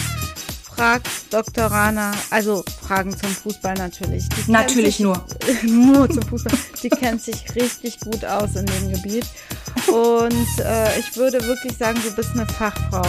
[0.75, 1.67] fragt Dr.
[1.67, 4.27] Rana, also Fragen zum Fußball natürlich.
[4.27, 5.25] Die natürlich sich, nur.
[5.63, 6.51] nur zum Fußball.
[6.83, 9.25] Die kennt sich richtig gut aus in dem Gebiet.
[9.87, 13.07] Und äh, ich würde wirklich sagen, du bist eine Fachfrau.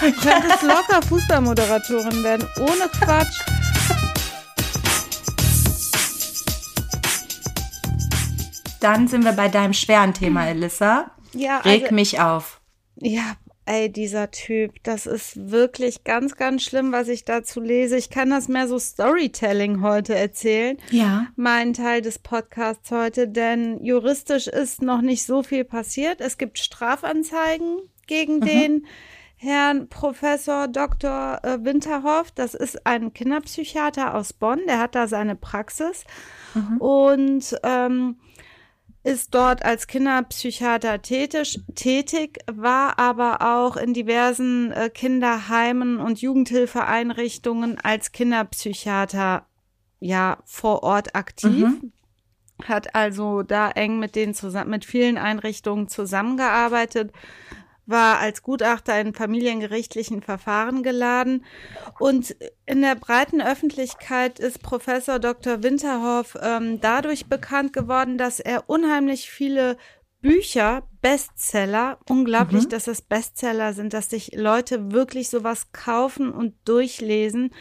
[0.00, 3.40] Du könntest locker Fußballmoderatorin werden, ohne Quatsch.
[8.78, 11.10] Dann sind wir bei deinem schweren Thema, Elissa.
[11.32, 12.60] Ja, Reg also, mich auf.
[13.00, 13.34] Ja,
[13.66, 17.96] Ey, dieser Typ, das ist wirklich ganz, ganz schlimm, was ich dazu lese.
[17.96, 20.76] Ich kann das mehr so Storytelling heute erzählen.
[20.90, 21.28] Ja.
[21.36, 26.20] Mein Teil des Podcasts heute, denn juristisch ist noch nicht so viel passiert.
[26.20, 28.44] Es gibt Strafanzeigen gegen mhm.
[28.44, 28.86] den
[29.36, 31.40] Herrn Professor Dr.
[31.42, 32.30] Äh, Winterhoff.
[32.32, 34.60] Das ist ein Kinderpsychiater aus Bonn.
[34.66, 36.04] Der hat da seine Praxis.
[36.54, 36.76] Mhm.
[36.78, 38.16] Und ähm,
[39.04, 47.78] ist dort als Kinderpsychiater tätig, tätig, war aber auch in diversen äh, Kinderheimen und Jugendhilfeeinrichtungen
[47.78, 49.46] als Kinderpsychiater
[50.00, 51.66] ja vor Ort aktiv.
[51.66, 51.92] Mhm.
[52.64, 57.12] Hat also da eng mit denen zusammen, mit vielen Einrichtungen zusammengearbeitet,
[57.86, 61.44] war als Gutachter in familiengerichtlichen Verfahren geladen.
[61.98, 62.34] Und
[62.66, 65.62] in der breiten Öffentlichkeit ist Professor Dr.
[65.62, 69.76] Winterhoff ähm, dadurch bekannt geworden, dass er unheimlich viele
[70.20, 72.68] Bücher, Bestseller, unglaublich, mhm.
[72.70, 77.52] dass es Bestseller sind, dass sich Leute wirklich sowas kaufen und durchlesen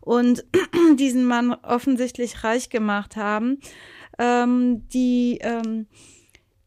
[0.00, 0.44] und
[0.98, 3.60] diesen Mann offensichtlich reich gemacht haben.
[4.18, 5.86] Ähm, die ähm,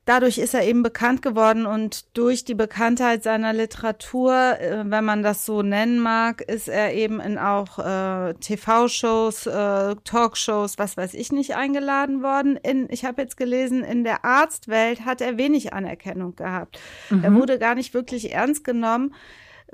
[0.06, 5.24] dadurch ist er eben bekannt geworden und durch die Bekanntheit seiner Literatur, äh, wenn man
[5.24, 11.16] das so nennen mag, ist er eben in auch äh, TV-Shows, äh, Talkshows, was weiß
[11.16, 12.58] ich nicht eingeladen worden.
[12.58, 16.80] In, ich habe jetzt gelesen, in der Arztwelt hat er wenig Anerkennung gehabt.
[17.10, 17.24] Mhm.
[17.24, 19.14] Er wurde gar nicht wirklich ernst genommen.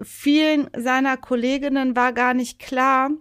[0.01, 3.11] Vielen seiner Kolleginnen war gar nicht klar,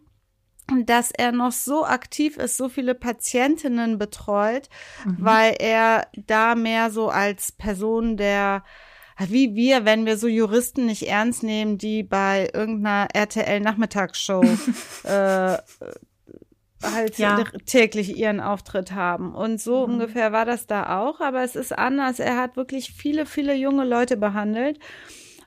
[0.85, 4.68] dass er noch so aktiv ist, so viele Patientinnen betreut,
[5.04, 5.16] mhm.
[5.20, 8.62] weil er da mehr so als Person der
[9.28, 14.42] wie wir, wenn wir so Juristen nicht ernst nehmen, die bei irgendeiner RTL-Nachmittagsshow
[15.04, 15.59] äh,
[16.83, 17.44] halt ja.
[17.66, 19.35] täglich ihren Auftritt haben.
[19.35, 19.94] Und so mhm.
[19.94, 22.18] ungefähr war das da auch, aber es ist anders.
[22.18, 24.78] Er hat wirklich viele, viele junge Leute behandelt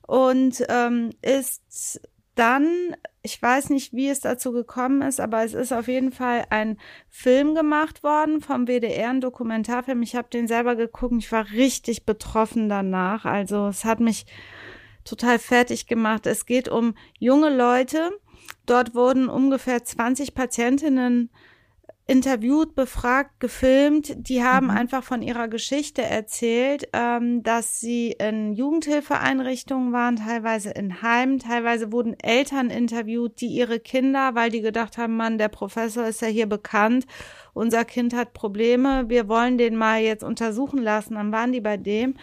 [0.06, 2.02] und ähm, ist
[2.36, 6.44] dann ich weiß nicht, wie es dazu gekommen ist, aber es ist auf jeden Fall
[6.50, 6.78] ein
[7.10, 10.02] Film gemacht worden vom WDR, ein Dokumentarfilm.
[10.02, 11.16] Ich habe den selber geguckt.
[11.20, 13.24] Ich war richtig betroffen danach.
[13.24, 14.26] Also es hat mich
[15.06, 16.26] total fertig gemacht.
[16.28, 18.12] Es geht um junge Leute.
[18.66, 21.30] Dort wurden ungefähr 20 Patientinnen
[22.06, 24.14] interviewt, befragt, gefilmt.
[24.28, 24.78] Die haben mhm.
[24.78, 31.94] einfach von ihrer Geschichte erzählt, ähm, dass sie in Jugendhilfeeinrichtungen waren, teilweise in Heimen, teilweise
[31.94, 36.28] wurden Eltern interviewt, die ihre Kinder, weil die gedacht haben, Mann, der Professor ist ja
[36.28, 37.06] hier bekannt,
[37.54, 41.16] unser Kind hat Probleme, wir wollen den mal jetzt untersuchen lassen.
[41.16, 42.16] Dann waren die bei dem.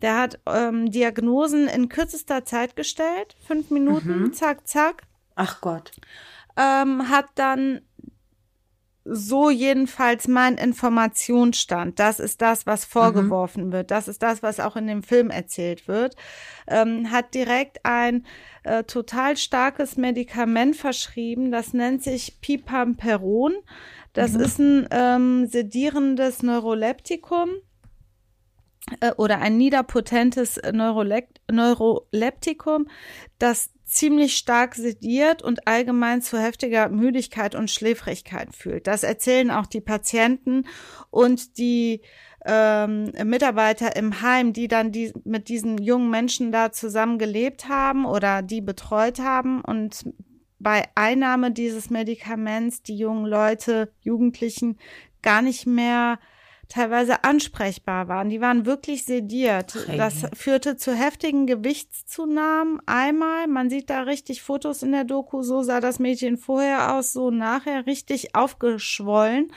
[0.00, 4.32] Der hat ähm, Diagnosen in kürzester Zeit gestellt, fünf Minuten, mhm.
[4.32, 5.02] zack, zack.
[5.34, 5.90] Ach Gott.
[6.56, 7.80] Ähm, hat dann
[9.10, 11.98] so jedenfalls mein Informationsstand.
[11.98, 13.72] Das ist das, was vorgeworfen mhm.
[13.72, 13.90] wird.
[13.90, 16.14] Das ist das, was auch in dem Film erzählt wird.
[16.66, 18.26] Ähm, hat direkt ein
[18.64, 21.50] äh, total starkes Medikament verschrieben.
[21.50, 23.54] Das nennt sich Pipamperon.
[24.12, 24.40] Das mhm.
[24.40, 27.50] ist ein ähm, sedierendes Neuroleptikum
[29.00, 32.88] äh, oder ein niederpotentes Neuroleptikum,
[33.38, 38.86] das ziemlich stark sediert und allgemein zu heftiger Müdigkeit und Schläfrigkeit fühlt.
[38.86, 40.64] Das erzählen auch die Patienten
[41.10, 42.02] und die
[42.44, 48.04] ähm, Mitarbeiter im Heim, die dann die, mit diesen jungen Menschen da zusammen gelebt haben
[48.04, 50.04] oder die betreut haben und
[50.58, 54.78] bei Einnahme dieses Medikaments die jungen Leute, Jugendlichen
[55.22, 56.18] gar nicht mehr
[56.68, 58.28] teilweise ansprechbar waren.
[58.28, 59.74] Die waren wirklich sediert.
[59.96, 62.80] Das führte zu heftigen Gewichtszunahmen.
[62.86, 67.12] Einmal, man sieht da richtig Fotos in der Doku, so sah das Mädchen vorher aus,
[67.12, 69.50] so nachher richtig aufgeschwollen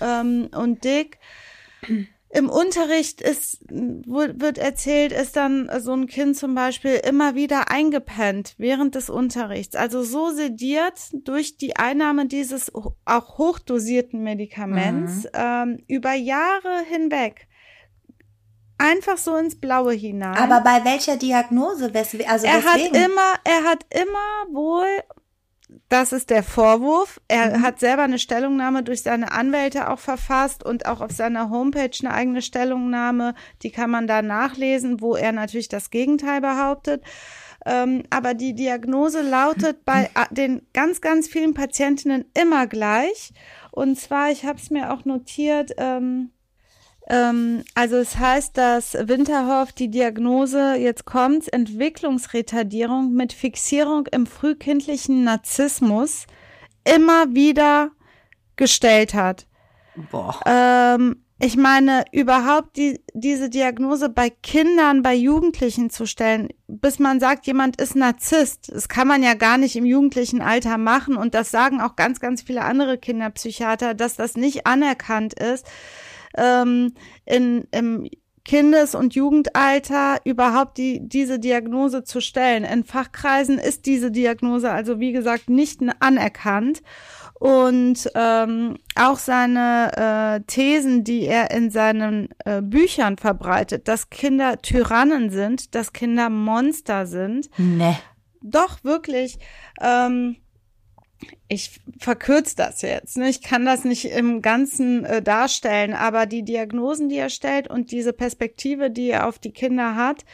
[0.00, 1.18] ähm, und dick
[2.28, 8.54] im Unterricht ist, wird erzählt, ist dann so ein Kind zum Beispiel immer wieder eingepennt
[8.58, 9.76] während des Unterrichts.
[9.76, 15.30] Also so sediert durch die Einnahme dieses auch hochdosierten Medikaments mhm.
[15.34, 17.46] ähm, über Jahre hinweg
[18.78, 20.36] einfach so ins Blaue hinein.
[20.36, 21.90] Aber bei welcher Diagnose?
[21.94, 22.66] Also er deswegen?
[22.66, 24.86] hat immer, er hat immer wohl
[25.88, 27.20] das ist der Vorwurf.
[27.28, 27.62] Er mhm.
[27.62, 32.14] hat selber eine Stellungnahme durch seine Anwälte auch verfasst und auch auf seiner Homepage eine
[32.14, 33.34] eigene Stellungnahme.
[33.62, 37.02] Die kann man da nachlesen, wo er natürlich das Gegenteil behauptet.
[37.64, 43.32] Ähm, aber die Diagnose lautet bei den ganz, ganz vielen Patientinnen immer gleich.
[43.72, 46.30] Und zwar, ich habe es mir auch notiert, ähm,
[47.08, 55.24] ähm, also es heißt, dass Winterhoff die Diagnose, jetzt kommt, Entwicklungsretardierung mit Fixierung im frühkindlichen
[55.24, 56.26] Narzissmus
[56.84, 57.90] immer wieder
[58.56, 59.46] gestellt hat.
[60.10, 60.40] Boah.
[60.46, 67.20] Ähm, ich meine, überhaupt die, diese Diagnose bei Kindern, bei Jugendlichen zu stellen, bis man
[67.20, 68.72] sagt, jemand ist Narzisst.
[68.72, 71.16] Das kann man ja gar nicht im jugendlichen Alter machen.
[71.16, 75.66] Und das sagen auch ganz, ganz viele andere Kinderpsychiater, dass das nicht anerkannt ist
[76.36, 76.92] ähm,
[77.24, 78.08] in, im
[78.46, 82.64] Kindes- und Jugendalter überhaupt die, diese Diagnose zu stellen.
[82.64, 86.82] In Fachkreisen ist diese Diagnose also, wie gesagt, nicht anerkannt.
[87.38, 94.62] Und ähm, auch seine äh, Thesen, die er in seinen äh, Büchern verbreitet, dass Kinder
[94.62, 97.50] Tyrannen sind, dass Kinder Monster sind.
[97.58, 97.98] Ne.
[98.40, 99.38] Doch, wirklich.
[99.82, 100.36] Ähm,
[101.48, 103.16] ich verkürze das jetzt.
[103.16, 103.28] Ne?
[103.28, 107.90] Ich kann das nicht im Ganzen äh, darstellen, aber die Diagnosen, die er stellt und
[107.90, 110.24] diese Perspektive, die er auf die Kinder hat,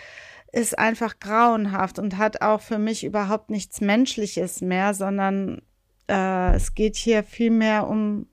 [0.53, 5.63] ist einfach grauenhaft und hat auch für mich überhaupt nichts Menschliches mehr, sondern
[6.09, 8.27] äh, es geht hier viel mehr um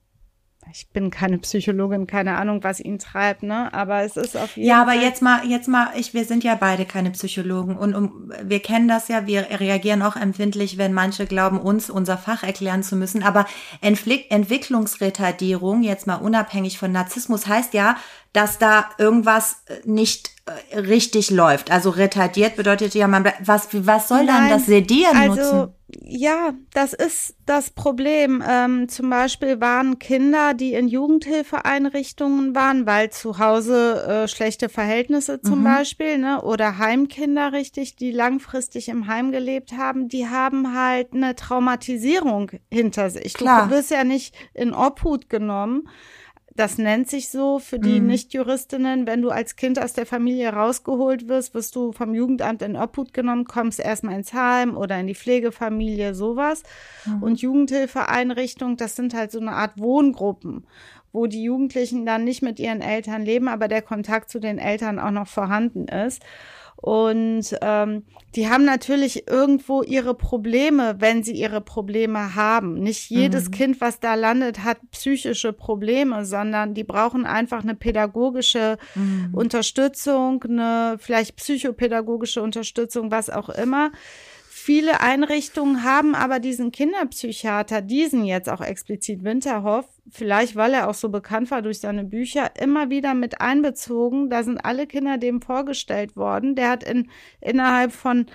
[0.71, 3.73] ich bin keine Psychologin, keine Ahnung, was ihn treibt, ne?
[3.73, 4.95] Aber es ist auf jeden Ja, Fall.
[4.95, 8.59] aber jetzt mal, jetzt mal, ich, wir sind ja beide keine Psychologen und um, wir
[8.59, 12.95] kennen das ja, wir reagieren auch empfindlich, wenn manche glauben, uns unser Fach erklären zu
[12.95, 13.23] müssen.
[13.23, 13.45] Aber
[13.81, 17.95] Entflick Entwicklungsretardierung, jetzt mal unabhängig von Narzissmus, heißt ja,
[18.33, 20.31] dass da irgendwas äh, nicht
[20.71, 21.71] äh, richtig läuft.
[21.71, 25.73] Also retardiert bedeutet ja, man, was, was soll dann Nein, das Sedieren also, nutzen?
[26.01, 28.43] Ja, das ist das Problem.
[28.47, 35.41] Ähm, zum Beispiel waren Kinder, die in Jugendhilfeeinrichtungen waren, weil zu Hause äh, schlechte Verhältnisse
[35.41, 35.63] zum Mhm.
[35.63, 41.35] Beispiel, ne, oder Heimkinder richtig, die langfristig im Heim gelebt haben, die haben halt eine
[41.35, 43.33] Traumatisierung hinter sich.
[43.33, 43.67] Klar.
[43.67, 45.89] Du wirst ja nicht in Obhut genommen.
[46.59, 48.07] Das nennt sich so für die Mhm.
[48.07, 49.07] Nichtjuristinnen.
[49.07, 53.13] Wenn du als Kind aus der Familie rausgeholt wirst, wirst du vom Jugendamt in Obhut
[53.13, 56.63] genommen, kommst erstmal ins Heim oder in die Pflegefamilie, sowas.
[57.21, 60.65] Und Jugendhilfeeinrichtungen, das sind halt so eine Art Wohngruppen,
[61.13, 64.99] wo die Jugendlichen dann nicht mit ihren Eltern leben, aber der Kontakt zu den Eltern
[64.99, 66.21] auch noch vorhanden ist.
[66.81, 68.03] Und ähm,
[68.35, 72.75] die haben natürlich irgendwo ihre Probleme, wenn sie ihre Probleme haben.
[72.75, 78.77] Nicht jedes Kind, was da landet, hat psychische Probleme, sondern die brauchen einfach eine pädagogische
[79.33, 83.91] Unterstützung, eine vielleicht psychopädagogische Unterstützung, was auch immer.
[84.61, 90.93] Viele Einrichtungen haben aber diesen Kinderpsychiater, diesen jetzt auch explizit Winterhoff, vielleicht weil er auch
[90.95, 94.29] so bekannt war durch seine Bücher, immer wieder mit einbezogen.
[94.29, 96.55] Da sind alle Kinder dem vorgestellt worden.
[96.55, 98.25] Der hat in, innerhalb von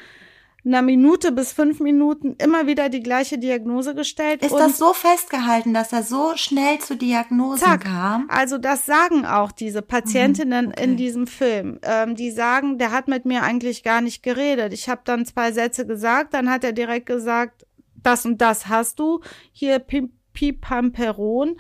[0.67, 4.43] einer Minute bis fünf Minuten immer wieder die gleiche Diagnose gestellt.
[4.43, 7.85] Ist das so festgehalten, dass er so schnell zu Diagnosen Zack.
[7.85, 8.27] kam?
[8.31, 10.85] Also das sagen auch diese Patientinnen Mhm, okay.
[10.85, 11.79] in diesem Film.
[11.83, 14.73] Ähm, die sagen, der hat mit mir eigentlich gar nicht geredet.
[14.73, 17.67] Ich habe dann zwei Sätze gesagt, dann hat er direkt gesagt,
[18.03, 19.21] das und das hast du.
[19.53, 21.57] Hier Pi- Pipamperon.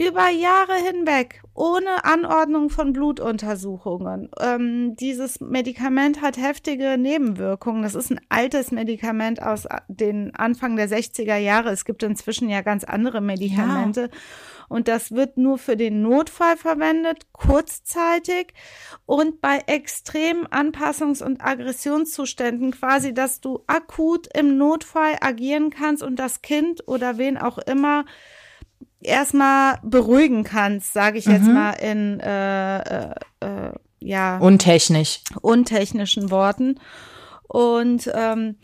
[0.00, 4.30] Über Jahre hinweg, ohne Anordnung von Blutuntersuchungen.
[4.40, 7.82] Ähm, dieses Medikament hat heftige Nebenwirkungen.
[7.82, 11.68] Das ist ein altes Medikament aus den Anfang der 60er Jahre.
[11.68, 14.08] Es gibt inzwischen ja ganz andere Medikamente.
[14.70, 18.54] Und das wird nur für den Notfall verwendet, kurzzeitig
[19.04, 26.16] und bei extremen Anpassungs- und Aggressionszuständen quasi, dass du akut im Notfall agieren kannst und
[26.16, 28.06] das Kind oder wen auch immer
[29.00, 35.20] erstmal beruhigen kannst, sage ich jetzt mal in äh, äh, äh, ja Untechnisch.
[35.40, 36.80] untechnischen Worten.
[37.48, 38.56] Und ähm,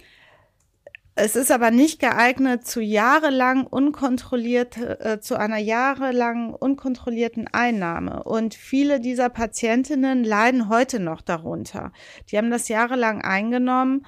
[1.19, 8.23] es ist aber nicht geeignet zu jahrelang unkontrolliert, äh, zu einer jahrelang unkontrollierten Einnahme.
[8.25, 11.93] Und viele dieser Patientinnen leiden heute noch darunter.
[12.31, 14.07] Die haben das jahrelang eingenommen.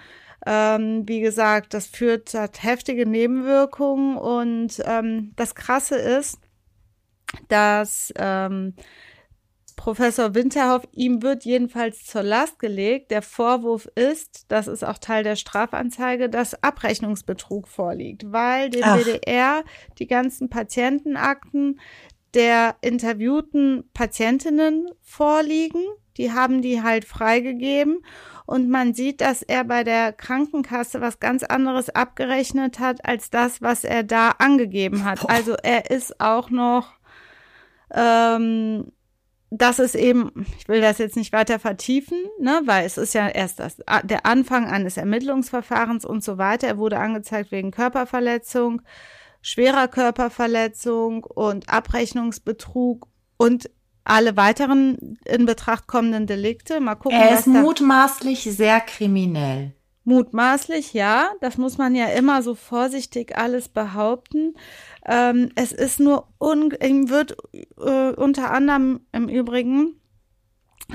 [0.51, 6.38] Ähm, wie gesagt, das führt hat heftige Nebenwirkungen und ähm, das Krasse ist,
[7.49, 8.72] dass ähm,
[9.76, 13.11] Professor Winterhoff, ihm wird jedenfalls zur Last gelegt.
[13.11, 18.99] Der Vorwurf ist, das ist auch Teil der Strafanzeige, dass Abrechnungsbetrug vorliegt, weil dem Ach.
[18.99, 19.64] WDR
[19.99, 21.78] die ganzen Patientenakten
[22.32, 25.84] der interviewten Patientinnen vorliegen.
[26.19, 27.99] Die haben die halt freigegeben
[28.47, 33.62] und man sieht, dass er bei der Krankenkasse was ganz anderes abgerechnet hat als das,
[33.62, 35.29] was er da angegeben hat.
[35.31, 36.99] Also er ist auch noch
[37.95, 38.93] ähm,
[39.51, 43.29] das ist eben, ich will das jetzt nicht weiter vertiefen, ne, weil es ist ja
[43.29, 46.69] erst das, der Anfang eines Ermittlungsverfahrens und so weiter.
[46.69, 48.83] Er wurde angezeigt wegen Körperverletzung,
[49.41, 53.09] schwerer Körperverletzung und Abrechnungsbetrug
[53.39, 53.71] und
[54.09, 56.81] alle weiteren in Betracht kommenden Delikte.
[56.81, 59.75] Mal gucken, Er ist mutmaßlich sehr kriminell.
[60.05, 61.33] Mutmaßlich, ja.
[61.41, 64.55] Das muss man ja immer so vorsichtig alles behaupten.
[65.07, 66.29] Ähm, es ist nur,
[66.83, 67.37] ihm wird
[67.79, 70.01] äh, unter anderem im Übrigen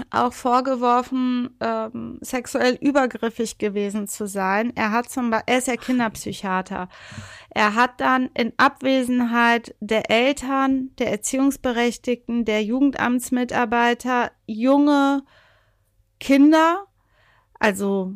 [0.09, 4.73] auch vorgeworfen, ähm, sexuell übergriffig gewesen zu sein.
[4.75, 6.89] Er hat zum Beispiel, er ist ja Kinderpsychiater.
[7.55, 15.23] Er hat dann in Abwesenheit der Eltern, der Erziehungsberechtigten, der Jugendamtsmitarbeiter junge
[16.19, 16.87] Kinder,
[17.59, 18.13] also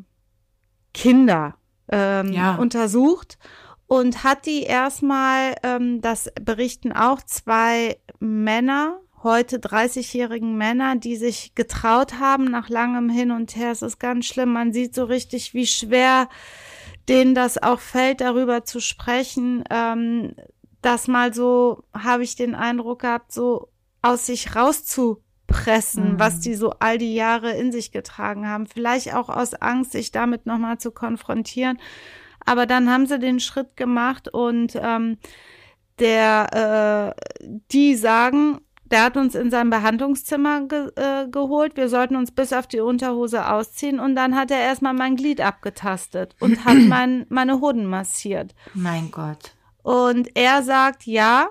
[0.93, 1.55] Kinder
[1.91, 2.55] ähm, Ja.
[2.55, 3.37] untersucht
[3.85, 11.53] und hat die erstmal, ähm, das berichten auch zwei Männer, heute 30-jährigen Männer, die sich
[11.53, 13.71] getraut haben nach langem Hin und Her.
[13.71, 14.53] Es ist ganz schlimm.
[14.53, 16.27] Man sieht so richtig, wie schwer
[17.09, 19.63] denen das auch fällt, darüber zu sprechen.
[19.69, 20.35] Ähm,
[20.81, 23.69] das mal so, habe ich den Eindruck gehabt, so
[24.01, 26.19] aus sich rauszupressen, mhm.
[26.19, 28.67] was die so all die Jahre in sich getragen haben.
[28.67, 31.79] Vielleicht auch aus Angst, sich damit nochmal zu konfrontieren.
[32.45, 35.17] Aber dann haben sie den Schritt gemacht und ähm,
[35.99, 41.75] der, äh, die sagen, der hat uns in sein Behandlungszimmer ge äh, geholt.
[41.75, 45.41] Wir sollten uns bis auf die Unterhose ausziehen und dann hat er erstmal mein Glied
[45.41, 48.55] abgetastet und hat mein, meine Hoden massiert.
[48.73, 49.53] Mein Gott.
[49.83, 51.49] Und er sagt, ja,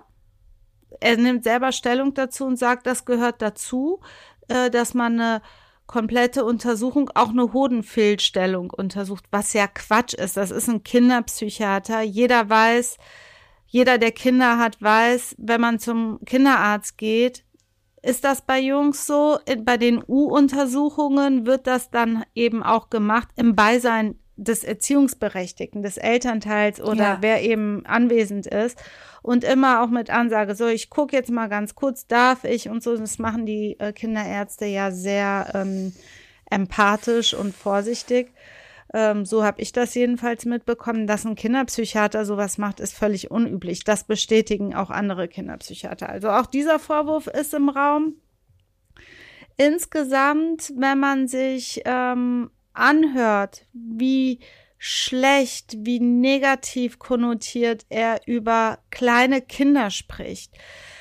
[1.01, 4.01] er nimmt selber Stellung dazu und sagt, das gehört dazu,
[4.49, 5.43] äh, dass man eine
[5.87, 10.37] komplette Untersuchung, auch eine Hodenfehlstellung untersucht, was ja Quatsch ist.
[10.37, 12.03] Das ist ein Kinderpsychiater.
[12.03, 12.97] Jeder weiß,
[13.77, 17.45] jeder, der Kinder hat, weiß, wenn man zum Kinderarzt geht,
[18.03, 19.39] ist das bei Jungs so?
[19.65, 26.81] Bei den U-Untersuchungen wird das dann eben auch gemacht im Beisein des Erziehungsberechtigten, des Elternteils
[26.81, 27.19] oder ja.
[27.21, 28.83] wer eben anwesend ist
[29.21, 32.83] und immer auch mit Ansage, so ich gucke jetzt mal ganz kurz, darf ich und
[32.83, 35.93] so, das machen die äh, Kinderärzte ja sehr ähm,
[36.51, 38.33] empathisch und vorsichtig.
[38.95, 43.85] Ähm, so habe ich das jedenfalls mitbekommen, dass ein Kinderpsychiater sowas macht, ist völlig unüblich.
[43.85, 46.09] Das bestätigen auch andere Kinderpsychiater.
[46.09, 48.15] Also auch dieser Vorwurf ist im Raum.
[49.57, 54.41] Insgesamt, wenn man sich ähm, anhört, wie
[54.79, 60.53] schlecht, wie negativ konnotiert er über kleine Kinder spricht.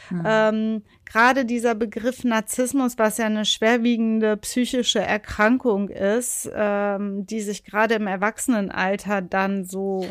[0.09, 0.23] Mhm.
[0.25, 0.83] Ähm,
[1.15, 7.93] Gerade dieser Begriff Narzissmus, was ja eine schwerwiegende psychische Erkrankung ist, ähm, die sich gerade
[7.93, 10.05] im Erwachsenenalter dann so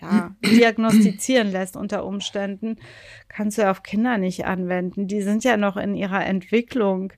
[0.00, 2.76] ja, diagnostizieren lässt unter Umständen,
[3.26, 5.08] kannst du ja auf Kinder nicht anwenden.
[5.08, 7.12] Die sind ja noch in ihrer Entwicklung.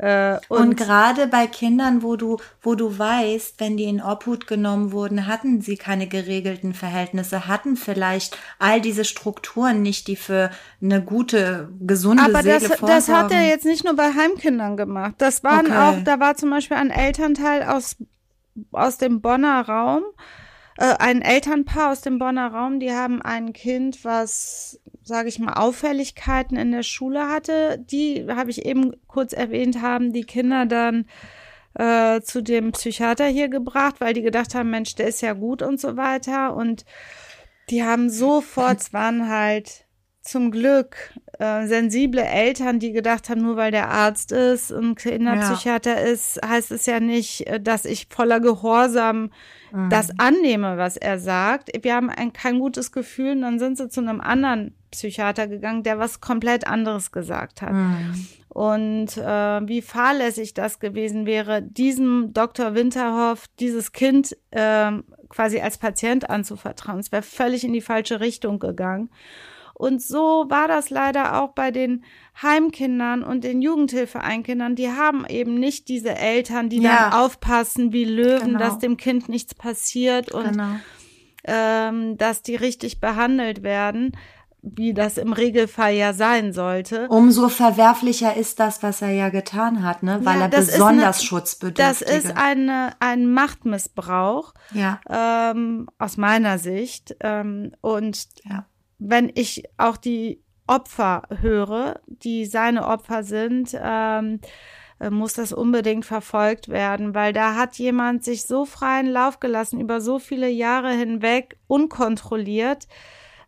[0.00, 4.46] Äh, und, und gerade bei Kindern, wo du, wo du weißt, wenn die in Obhut
[4.46, 10.50] genommen wurden, hatten sie keine geregelten Verhältnisse, hatten vielleicht all diese Strukturen nicht, die für
[10.82, 12.94] eine gute, gesunde Aber Seele das, vorsorgen.
[12.94, 15.16] das hat er jetzt nicht nur bei Heimkindern gemacht.
[15.18, 15.76] Das waren okay.
[15.76, 17.96] auch, da war zum Beispiel ein Elternteil aus,
[18.72, 20.04] aus dem Bonner Raum,
[20.78, 24.80] äh, ein Elternpaar aus dem Bonner Raum, die haben ein Kind, was
[25.10, 27.78] sage ich mal, Auffälligkeiten in der Schule hatte.
[27.78, 31.06] Die habe ich eben kurz erwähnt, haben die Kinder dann
[31.74, 35.62] äh, zu dem Psychiater hier gebracht, weil die gedacht haben, Mensch, der ist ja gut
[35.62, 36.54] und so weiter.
[36.54, 36.84] Und
[37.70, 39.84] die haben sofort, es waren halt
[40.22, 40.96] zum Glück
[41.38, 46.12] äh, sensible Eltern, die gedacht haben, nur weil der Arzt ist und Kinderpsychiater ja.
[46.12, 49.30] ist, heißt es ja nicht, äh, dass ich voller Gehorsam
[49.72, 49.88] mhm.
[49.88, 51.70] das annehme, was er sagt.
[51.82, 55.82] Wir haben ein, kein gutes Gefühl und dann sind sie zu einem anderen Psychiater gegangen,
[55.82, 57.72] der was komplett anderes gesagt hat.
[57.72, 58.26] Mhm.
[58.48, 62.74] Und äh, wie fahrlässig das gewesen wäre, diesem Dr.
[62.74, 64.90] Winterhoff dieses Kind äh,
[65.28, 66.98] quasi als Patient anzuvertrauen.
[66.98, 69.08] Es wäre völlig in die falsche Richtung gegangen.
[69.80, 72.04] Und so war das leider auch bei den
[72.42, 74.74] Heimkindern und den Jugendhilfeeinkindern.
[74.74, 77.10] Die haben eben nicht diese Eltern, die ja.
[77.10, 78.58] dann aufpassen wie Löwen, genau.
[78.58, 80.74] dass dem Kind nichts passiert und genau.
[81.44, 84.12] ähm, dass die richtig behandelt werden
[84.62, 87.08] wie das im Regelfall ja sein sollte.
[87.08, 90.20] Umso verwerflicher ist das, was er ja getan hat, ne?
[90.22, 95.00] weil ja, er besonders eine, schutzbedürftig Das ist eine, ein Machtmissbrauch ja.
[95.08, 97.16] ähm, aus meiner Sicht.
[97.20, 98.66] Ähm, und ja.
[98.98, 104.40] wenn ich auch die Opfer höre, die seine Opfer sind, ähm,
[105.00, 109.80] äh, muss das unbedingt verfolgt werden, weil da hat jemand sich so freien Lauf gelassen
[109.80, 112.86] über so viele Jahre hinweg, unkontrolliert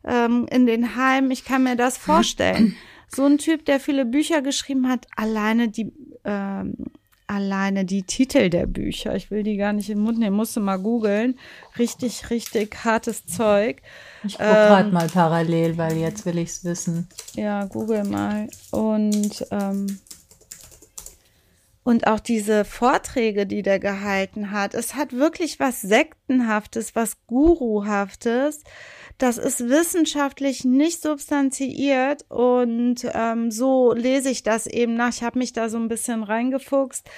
[0.05, 1.31] ähm, in den Heimen.
[1.31, 2.77] Ich kann mir das vorstellen.
[3.09, 5.93] So ein Typ, der viele Bücher geschrieben hat, alleine die,
[6.25, 6.75] ähm,
[7.27, 9.15] alleine die Titel der Bücher.
[9.15, 11.39] Ich will die gar nicht in den Mund nehmen, musste mal googeln.
[11.79, 13.83] Richtig, richtig hartes Zeug.
[14.25, 17.09] Ich gucke ähm, gerade mal parallel, weil jetzt will ich's wissen.
[17.35, 18.49] Ja, google mal.
[18.71, 19.99] Und ähm,
[21.85, 28.62] und auch diese Vorträge, die der gehalten hat, es hat wirklich was Sektenhaftes, was Guruhaftes.
[29.18, 35.11] Das ist wissenschaftlich nicht substanziiert und ähm, so lese ich das eben nach.
[35.11, 37.09] Ich habe mich da so ein bisschen reingefuchst.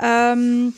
[0.00, 0.74] Ähm,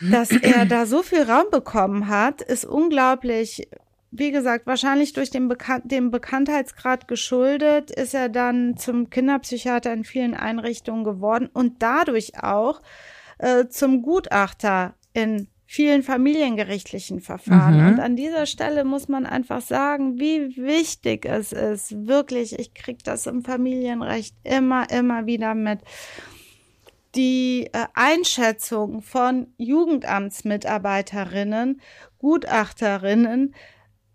[0.00, 3.68] dass er da so viel Raum bekommen hat, ist unglaublich
[4.12, 10.04] wie gesagt, wahrscheinlich durch den Bekan dem Bekanntheitsgrad geschuldet, ist er dann zum Kinderpsychiater in
[10.04, 12.82] vielen Einrichtungen geworden und dadurch auch
[13.38, 17.80] äh, zum Gutachter in vielen familiengerichtlichen Verfahren.
[17.80, 17.88] Mhm.
[17.88, 22.06] Und an dieser Stelle muss man einfach sagen, wie wichtig es ist.
[22.06, 25.78] Wirklich, ich krieg das im Familienrecht immer, immer wieder mit.
[27.14, 31.80] Die äh, Einschätzung von Jugendamtsmitarbeiterinnen,
[32.18, 33.54] Gutachterinnen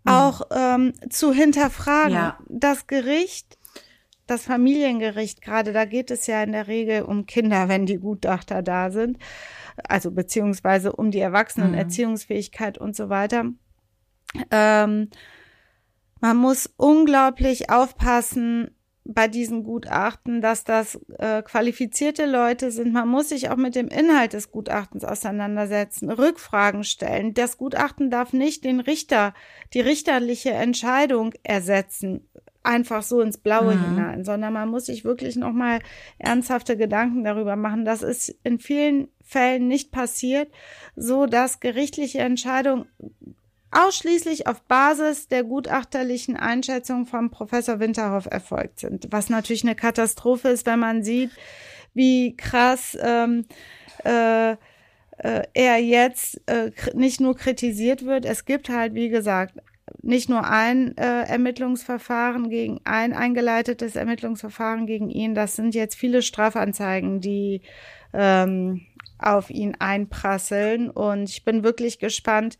[0.08, 2.14] auch ähm, zu hinterfragen.
[2.14, 2.38] Ja.
[2.48, 3.58] Das Gericht,
[4.26, 8.62] das Familiengericht gerade, da geht es ja in der Regel um Kinder, wenn die Gutachter
[8.62, 9.18] da sind,
[9.84, 11.78] also beziehungsweise um die Erwachsenen, Mhm.
[11.78, 13.46] Erziehungsfähigkeit und so weiter.
[14.50, 15.08] Ähm,
[16.20, 18.70] man muss unglaublich aufpassen
[19.10, 22.92] bei diesen Gutachten, dass das äh, qualifizierte Leute sind.
[22.92, 27.32] Man muss sich auch mit dem Inhalt des Gutachtens auseinandersetzen, Rückfragen stellen.
[27.32, 29.32] Das Gutachten darf nicht den Richter,
[29.72, 32.28] die richterliche Entscheidung ersetzen,
[32.62, 33.82] einfach so ins Blaue Mhm.
[33.82, 35.78] hinein, sondern man muss sich wirklich nochmal
[36.18, 37.86] ernsthafte Gedanken darüber machen.
[37.86, 40.52] Das ist in vielen Fällen nicht passiert,
[40.96, 42.84] so dass gerichtliche Entscheidungen
[43.70, 49.08] ausschließlich auf Basis der gutachterlichen Einschätzung vom Professor Winterhoff erfolgt sind.
[49.10, 51.30] Was natürlich eine Katastrophe ist, wenn man sieht,
[51.94, 53.46] wie krass ähm,
[54.04, 58.24] äh, äh, er jetzt äh, nicht nur kritisiert wird.
[58.24, 59.54] Es gibt halt, wie gesagt,
[60.02, 65.34] nicht nur ein äh, Ermittlungsverfahren gegen ein eingeleitetes Ermittlungsverfahren gegen ihn.
[65.34, 67.62] Das sind jetzt viele Strafanzeigen, die
[68.12, 68.82] ähm,
[69.18, 70.90] auf ihn einprasseln.
[70.90, 72.58] Und ich bin wirklich gespannt,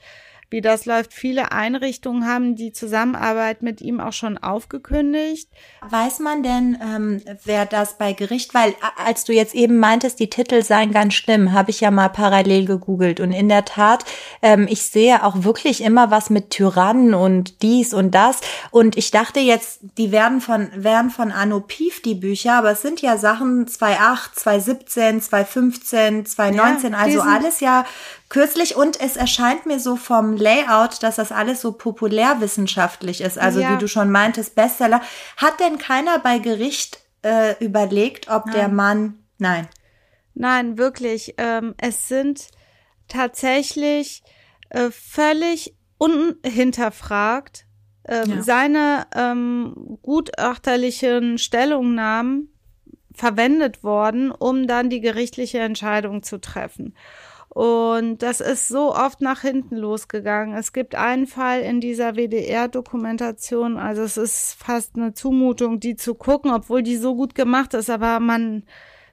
[0.50, 1.12] wie das läuft.
[1.12, 5.48] Viele Einrichtungen haben die Zusammenarbeit mit ihm auch schon aufgekündigt.
[5.88, 8.74] Weiß man denn, ähm, wer das bei Gericht, weil
[9.04, 12.64] als du jetzt eben meintest, die Titel seien ganz schlimm, habe ich ja mal parallel
[12.64, 14.04] gegoogelt und in der Tat,
[14.40, 18.40] ähm, ich sehe auch wirklich immer was mit Tyrannen und dies und das
[18.70, 22.82] und ich dachte jetzt, die werden von wären von Anno Pief die Bücher, aber es
[22.82, 27.84] sind ja Sachen 2008, 2017, 2015, 2019, Ja, also alles ja
[28.28, 33.38] kürzlich und es erscheint mir so vom Layout, dass das alles so populärwissenschaftlich ist.
[33.38, 33.74] Also Ja.
[33.74, 35.00] wie du schon meintest, Bestseller.
[35.36, 38.74] Hat denn keiner bei Gericht äh, überlegt, ob der Nein.
[38.74, 39.68] Mann, nein.
[40.34, 41.34] Nein, wirklich.
[41.36, 42.48] Ähm, es sind
[43.08, 44.22] tatsächlich
[44.70, 47.66] äh, völlig unhinterfragt
[48.06, 48.42] ähm, Ja.
[48.42, 52.52] seine ähm, gutachterlichen Stellungnahmen
[53.14, 56.94] verwendet worden, um dann die gerichtliche Entscheidung zu treffen.
[57.48, 60.56] Und das ist so oft nach hinten losgegangen.
[60.56, 66.14] Es gibt einen Fall in dieser WDR-Dokumentation, also es ist fast eine Zumutung, die zu
[66.14, 68.64] gucken, obwohl die so gut gemacht ist, aber man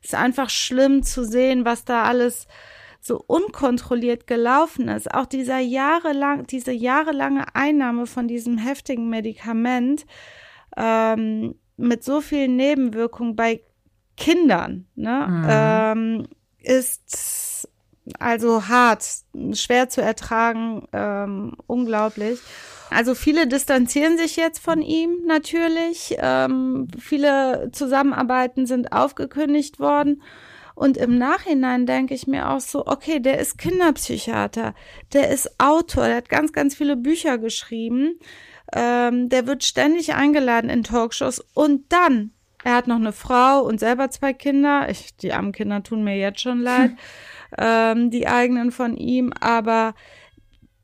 [0.04, 2.48] ist einfach schlimm zu sehen, was da alles
[3.02, 5.14] so unkontrolliert gelaufen ist.
[5.14, 10.06] Auch dieser jahrelang, diese jahrelange Einnahme von diesem heftigen Medikament
[10.76, 13.62] ähm, mit so vielen Nebenwirkungen bei
[14.18, 15.46] Kindern ne, Mhm.
[15.50, 16.28] ähm,
[16.64, 17.55] ist
[18.20, 19.04] also hart,
[19.54, 22.40] schwer zu ertragen, ähm, unglaublich.
[22.90, 26.16] Also viele distanzieren sich jetzt von ihm natürlich.
[26.20, 30.22] Ähm, viele Zusammenarbeiten sind aufgekündigt worden.
[30.76, 34.76] Und im Nachhinein denke ich mir auch so, okay, der ist Kinderpsychiater,
[35.14, 38.20] der ist Autor, der hat ganz, ganz viele Bücher geschrieben,
[38.74, 42.32] ähm, der wird ständig eingeladen in Talkshows und dann,
[42.66, 46.18] er hat noch eine Frau und selber zwei Kinder, ich, die armen Kinder tun mir
[46.18, 46.92] jetzt schon leid,
[47.58, 49.94] ähm, die eigenen von ihm, aber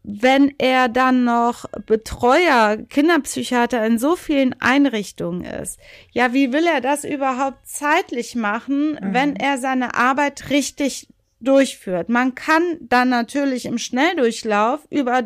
[0.04, 5.80] wenn er dann noch Betreuer, Kinderpsychiater in so vielen Einrichtungen ist,
[6.12, 11.08] ja, wie will er das überhaupt zeitlich machen, wenn er seine Arbeit richtig
[11.40, 12.10] durchführt?
[12.10, 15.22] Man kann dann natürlich im Schnelldurchlauf über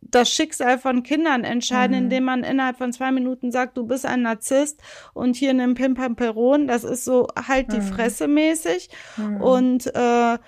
[0.00, 2.02] das Schicksal von Kindern entscheiden, Mhm.
[2.04, 4.80] indem man innerhalb von zwei Minuten sagt, du bist ein Narzisst
[5.14, 7.82] und hier nimm Pimpamperon, das ist so halt die Mhm.
[7.82, 9.40] Fresse mäßig Mhm.
[9.40, 10.38] und äh,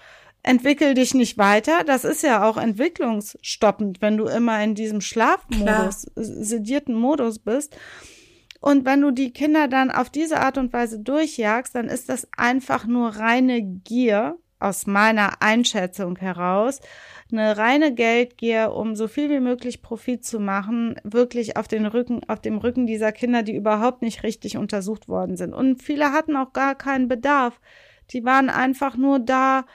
[0.49, 1.85] entwickel dich nicht weiter.
[1.85, 7.77] Das ist ja auch entwicklungsstoppend, wenn du immer in diesem Schlafmodus, sedierten Modus bist.
[8.61, 12.27] Und wenn du die Kinder dann auf diese Art und Weise durchjagst, dann ist das
[12.37, 16.81] einfach nur reine Gier aus meiner Einschätzung heraus.
[17.31, 22.23] Eine reine Geldgier, um so viel wie möglich Profit zu machen, wirklich auf den Rücken,
[22.27, 25.53] auf dem Rücken dieser Kinder, die überhaupt nicht richtig untersucht worden sind.
[25.53, 27.61] Und viele hatten auch gar keinen Bedarf.
[28.11, 29.67] Die waren einfach nur da,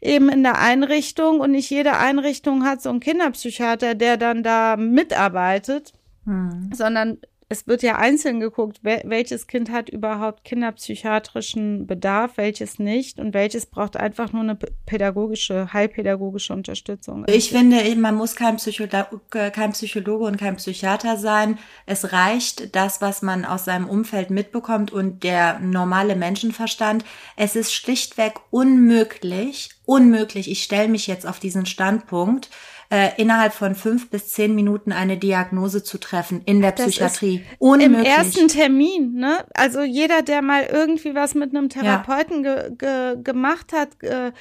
[0.00, 4.76] eben in der Einrichtung und nicht jede Einrichtung hat so einen Kinderpsychiater, der dann da
[4.76, 5.92] mitarbeitet,
[6.24, 6.70] Hm.
[6.74, 7.18] sondern
[7.50, 13.64] es wird ja einzeln geguckt, welches Kind hat überhaupt kinderpsychiatrischen Bedarf, welches nicht und welches
[13.64, 17.24] braucht einfach nur eine pädagogische, heilpädagogische Unterstützung.
[17.26, 21.58] Ich finde, man muss kein Psychologe, kein Psychologe und kein Psychiater sein.
[21.86, 27.02] Es reicht das, was man aus seinem Umfeld mitbekommt und der normale Menschenverstand.
[27.36, 32.50] Es ist schlichtweg unmöglich, unmöglich, ich stelle mich jetzt auf diesen Standpunkt,
[32.90, 37.42] äh, innerhalb von fünf bis zehn Minuten eine Diagnose zu treffen in der Psychiatrie.
[37.58, 37.98] Unmöglich.
[37.98, 39.46] Im ersten Termin, ne?
[39.54, 42.68] Also jeder, der mal irgendwie was mit einem Therapeuten ja.
[42.68, 44.32] ge ge gemacht hat, äh,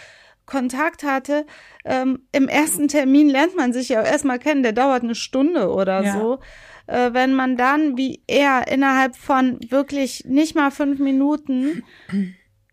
[0.45, 1.45] Kontakt hatte,
[1.85, 6.03] ähm, im ersten Termin lernt man sich ja erstmal kennen, der dauert eine Stunde oder
[6.03, 6.13] ja.
[6.13, 6.39] so.
[6.87, 11.83] Äh, wenn man dann, wie er, innerhalb von wirklich nicht mal fünf Minuten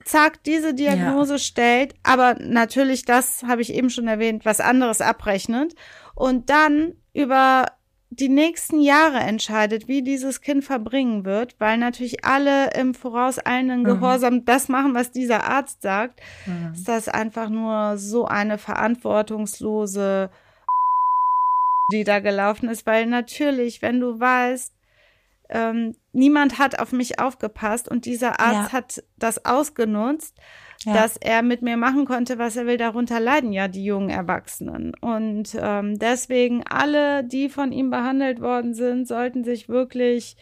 [0.04, 1.38] zack, diese Diagnose ja.
[1.38, 5.74] stellt, aber natürlich, das habe ich eben schon erwähnt, was anderes abrechnet
[6.14, 7.66] und dann über
[8.10, 13.84] die nächsten Jahre entscheidet, wie dieses Kind verbringen wird, weil natürlich alle im vorauseilenden mhm.
[13.84, 16.72] Gehorsam das machen, was dieser Arzt sagt, mhm.
[16.74, 20.30] ist das einfach nur so eine verantwortungslose,
[21.92, 24.72] die da gelaufen ist, weil natürlich, wenn du weißt,
[25.48, 28.72] ähm, niemand hat auf mich aufgepasst und dieser Arzt ja.
[28.72, 30.36] hat das ausgenutzt,
[30.84, 30.94] ja.
[30.94, 32.76] dass er mit mir machen konnte, was er will.
[32.76, 34.94] Darunter leiden ja die jungen Erwachsenen.
[35.00, 40.36] Und ähm, deswegen alle, die von ihm behandelt worden sind, sollten sich wirklich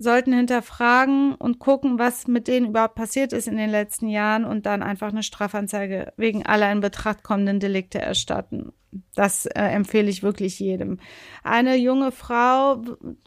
[0.00, 4.64] sollten hinterfragen und gucken, was mit denen überhaupt passiert ist in den letzten Jahren und
[4.64, 8.72] dann einfach eine Strafanzeige wegen aller in Betracht kommenden Delikte erstatten.
[9.14, 11.00] Das äh, empfehle ich wirklich jedem.
[11.44, 12.82] Eine junge Frau,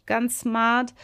[0.08, 0.96] ganz smart,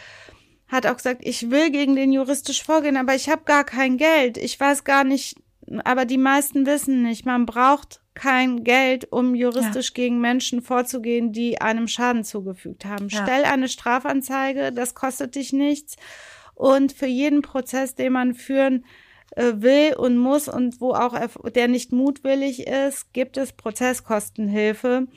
[0.68, 4.38] hat auch gesagt, ich will gegen den juristisch vorgehen, aber ich habe gar kein Geld.
[4.38, 5.36] Ich weiß gar nicht,
[5.84, 9.94] aber die meisten wissen nicht, man braucht kein Geld, um juristisch ja.
[9.94, 13.08] gegen Menschen vorzugehen, die einem Schaden zugefügt haben.
[13.08, 13.24] Ja.
[13.24, 15.96] Stell eine Strafanzeige, das kostet dich nichts.
[16.54, 18.84] Und für jeden Prozess, den man führen
[19.38, 21.18] äh, will und muss und wo auch
[21.56, 25.08] der nicht mutwillig ist, gibt es Prozesskostenhilfe,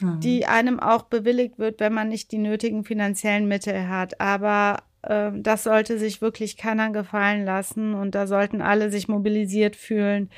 [0.00, 0.18] mhm.
[0.18, 4.20] die einem auch bewilligt wird, wenn man nicht die nötigen finanziellen Mittel hat.
[4.20, 9.76] Aber äh, das sollte sich wirklich keiner gefallen lassen und da sollten alle sich mobilisiert
[9.76, 10.28] fühlen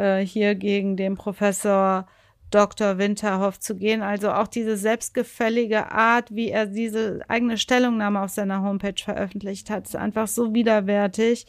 [0.00, 2.06] äh, hier gegen den Professor
[2.50, 2.98] Dr.
[2.98, 4.02] Winterhoff zu gehen.
[4.02, 9.86] Also auch diese selbstgefällige Art, wie er diese eigene Stellungnahme auf seiner Homepage veröffentlicht hat,
[9.86, 11.46] ist einfach so widerwärtig.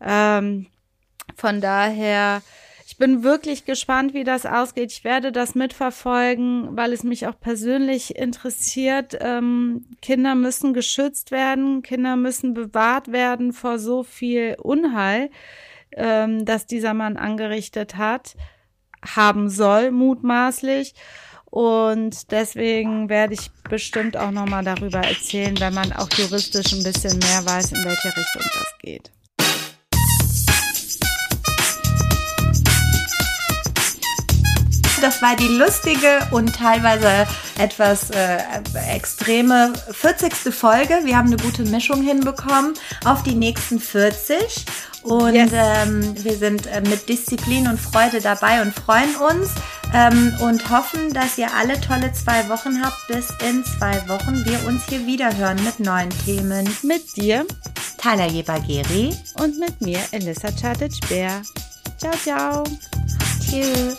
[0.00, 0.66] Ähm,
[1.36, 2.42] von daher,
[2.86, 4.92] ich bin wirklich gespannt, wie das ausgeht.
[4.92, 9.16] Ich werde das mitverfolgen, weil es mich auch persönlich interessiert.
[9.20, 15.30] Ähm, Kinder müssen geschützt werden, Kinder müssen bewahrt werden vor so viel Unheil
[15.96, 18.34] ähm, das dieser Mann angerichtet hat,
[19.04, 20.94] haben soll, mutmaßlich.
[21.44, 27.18] Und deswegen werde ich bestimmt auch nochmal darüber erzählen, wenn man auch juristisch ein bisschen
[27.18, 29.10] mehr weiß, in welche Richtung das geht.
[35.02, 37.26] Das war die lustige und teilweise
[37.58, 38.38] etwas äh,
[38.94, 40.32] extreme 40.
[40.54, 41.00] Folge.
[41.02, 42.74] Wir haben eine gute Mischung hinbekommen
[43.04, 44.64] auf die nächsten 40.
[45.02, 45.50] Und yes.
[45.52, 49.50] ähm, wir sind äh, mit Disziplin und Freude dabei und freuen uns
[49.92, 53.06] ähm, und hoffen, dass ihr alle tolle zwei Wochen habt.
[53.08, 56.68] Bis in zwei Wochen wir uns hier wieder hören mit neuen Themen.
[56.82, 57.44] Mit dir,
[57.98, 59.14] Thalia Jebageri.
[59.40, 61.42] Und mit mir, Elissa Chartic-Bär.
[61.98, 62.64] Ciao, ciao.
[63.40, 63.98] Tschüss.